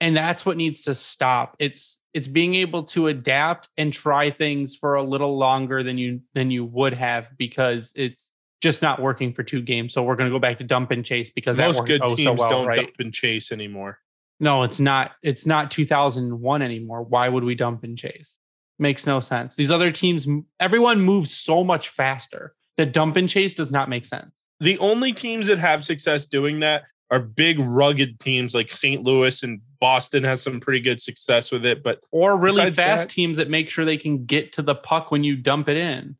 [0.00, 1.56] And that's what needs to stop.
[1.58, 6.20] It's it's being able to adapt and try things for a little longer than you
[6.34, 8.30] than you would have because it's
[8.60, 9.92] just not working for two games.
[9.92, 12.22] So we're going to go back to dump and chase because most good oh teams
[12.22, 12.80] so well, don't right?
[12.80, 13.98] dump and chase anymore.
[14.40, 15.12] No, it's not.
[15.22, 17.02] It's not 2001 anymore.
[17.02, 18.38] Why would we dump and chase?
[18.78, 19.54] Makes no sense.
[19.54, 20.26] These other teams,
[20.58, 24.30] everyone moves so much faster that dump and chase does not make sense.
[24.60, 29.04] The only teams that have success doing that are big, rugged teams like St.
[29.04, 31.82] Louis and Boston has some pretty good success with it.
[31.82, 35.10] But or really fast that, teams that make sure they can get to the puck
[35.10, 36.16] when you dump it in.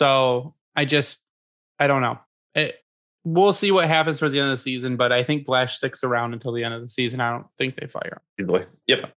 [0.00, 1.20] So I just,
[1.78, 2.18] I don't know.
[2.54, 2.81] It,
[3.24, 6.02] we'll see what happens towards the end of the season, but I think Blash sticks
[6.04, 7.20] around until the end of the season.
[7.20, 8.44] I don't think they fire him.
[8.44, 8.66] Easily.
[8.86, 9.12] Yep.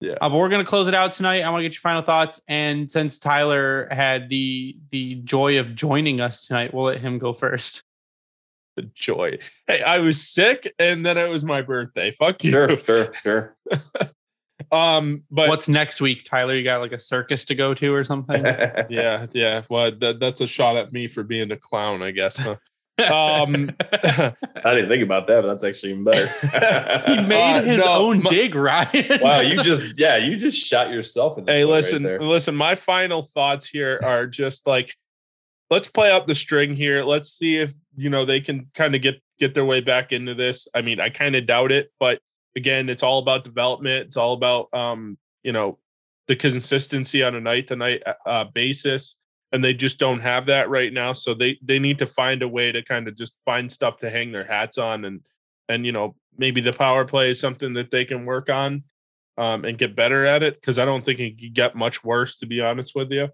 [0.00, 0.14] Yeah.
[0.20, 1.42] Uh, but we're gonna close it out tonight.
[1.42, 2.40] I want to get your final thoughts.
[2.48, 7.32] And since Tyler had the the joy of joining us tonight, we'll let him go
[7.32, 7.82] first.
[8.76, 9.38] The joy.
[9.66, 12.10] Hey, I was sick and then it was my birthday.
[12.10, 12.50] Fuck you.
[12.50, 13.56] Sure, sure, sure.
[14.72, 16.54] um, but what's next week, Tyler?
[16.54, 18.44] You got like a circus to go to or something?
[18.90, 19.62] yeah, yeah.
[19.70, 22.36] Well, that, that's a shot at me for being a clown, I guess.
[22.36, 22.56] Huh?
[22.98, 24.32] Um, I
[24.74, 26.26] didn't think about that, but that's actually even better.
[27.14, 29.06] he made Uh, his no, own my- dig, Ryan.
[29.20, 32.20] wow, you just yeah, you just shot yourself in the hey, right listen, there.
[32.20, 32.54] listen.
[32.54, 34.94] My final thoughts here are just like,
[35.70, 37.02] let's play up the string here.
[37.02, 40.34] Let's see if you know they can kind of get get their way back into
[40.34, 40.68] this.
[40.72, 42.20] I mean, I kind of doubt it, but
[42.54, 44.06] again, it's all about development.
[44.06, 45.78] It's all about um, you know,
[46.28, 49.16] the consistency on a night to night uh, basis,
[49.52, 51.12] and they just don't have that right now.
[51.12, 54.10] So they they need to find a way to kind of just find stuff to
[54.10, 55.20] hang their hats on, and
[55.68, 58.84] and you know maybe the power play is something that they can work on
[59.38, 62.36] um, and get better at it because I don't think it could get much worse,
[62.38, 63.28] to be honest with you.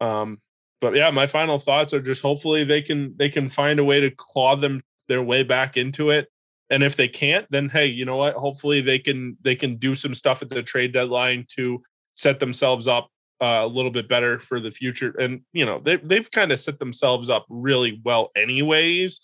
[0.00, 0.40] Um,
[0.80, 4.00] but yeah, my final thoughts are just hopefully they can they can find a way
[4.00, 6.28] to claw them their way back into it.
[6.70, 8.34] And if they can't, then hey, you know what?
[8.34, 11.82] Hopefully they can they can do some stuff at the trade deadline to
[12.16, 13.08] set themselves up
[13.40, 15.14] uh, a little bit better for the future.
[15.18, 19.20] And you know they they've kind of set themselves up really well, anyways.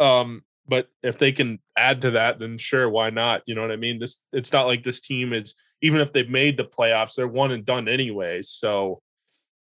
[0.00, 3.42] Um, but if they can add to that, then sure, why not?
[3.46, 3.98] You know what I mean?
[3.98, 7.52] This it's not like this team is even if they've made the playoffs, they're one
[7.52, 8.48] and done anyways.
[8.48, 9.02] So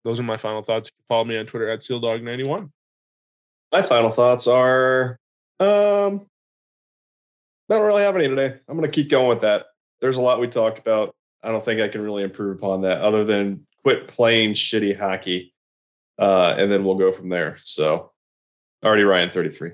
[0.05, 0.89] those are my final thoughts.
[1.09, 2.69] Follow me on Twitter at SealDog91.
[3.73, 5.19] My final thoughts are
[5.59, 6.25] um
[7.69, 8.57] I don't really have any today.
[8.67, 9.65] I'm gonna keep going with that.
[9.99, 11.13] There's a lot we talked about.
[11.43, 15.54] I don't think I can really improve upon that other than quit playing shitty hockey.
[16.20, 17.56] Uh, and then we'll go from there.
[17.62, 18.12] So
[18.84, 19.72] already Ryan 33.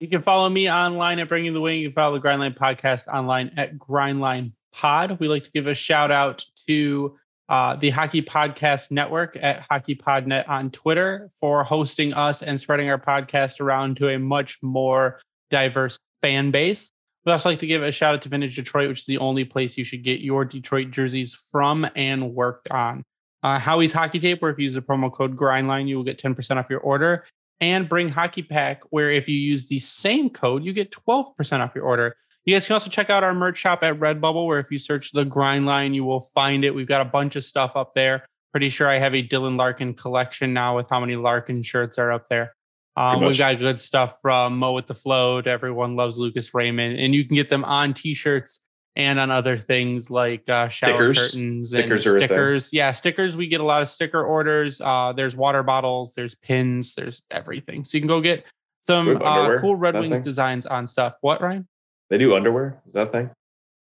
[0.00, 1.80] You can follow me online at Bringing the Wing.
[1.80, 5.20] You can follow the Grindline Podcast online at Grindline Pod.
[5.20, 7.18] We like to give a shout out to
[7.50, 12.88] uh, the Hockey Podcast Network at Hockey HockeyPodNet on Twitter for hosting us and spreading
[12.88, 15.20] our podcast around to a much more
[15.50, 16.90] diverse fan base.
[17.24, 19.44] We also like to give a shout out to Vintage Detroit, which is the only
[19.44, 23.04] place you should get your Detroit jerseys from and worked on.
[23.42, 26.20] Uh, Howie's Hockey Tape, where if you use the promo code Grindline, you will get
[26.20, 27.24] 10% off your order
[27.60, 31.74] and bring Hockey Pack, where if you use the same code, you get 12% off
[31.76, 32.16] your order.
[32.44, 35.12] You guys can also check out our merch shop at Redbubble, where if you search
[35.12, 36.74] the grind line, you will find it.
[36.74, 38.26] We've got a bunch of stuff up there.
[38.50, 42.10] Pretty sure I have a Dylan Larkin collection now with how many Larkin shirts are
[42.10, 42.52] up there.
[42.96, 46.98] Um, we've got good stuff from Mo with the Flow to Everyone Loves Lucas Raymond,
[46.98, 48.60] and you can get them on t shirts
[48.94, 51.18] and on other things like uh, shower Stickers.
[51.18, 52.28] curtains Stickers and thing.
[52.28, 52.72] stickers.
[52.72, 53.36] Yeah, stickers.
[53.36, 54.80] We get a lot of sticker orders.
[54.80, 57.84] Uh, there's water bottles, there's pins, there's everything.
[57.84, 58.44] So you can go get
[58.86, 60.22] some uh, cool Red Wings thing?
[60.22, 61.14] designs on stuff.
[61.22, 61.66] What, Ryan?
[62.10, 62.82] They do underwear?
[62.86, 63.30] Is that thing?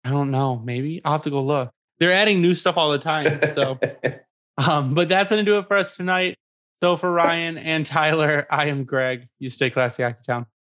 [0.04, 0.56] I don't know.
[0.58, 1.70] Maybe I'll have to go look.
[1.98, 3.40] They're adding new stuff all the time.
[3.54, 3.78] So,
[4.58, 6.36] um, but that's gonna do it for us tonight.
[6.82, 9.28] So for Ryan and Tyler, I am Greg.
[9.38, 10.46] You stay classy, Hockey Town.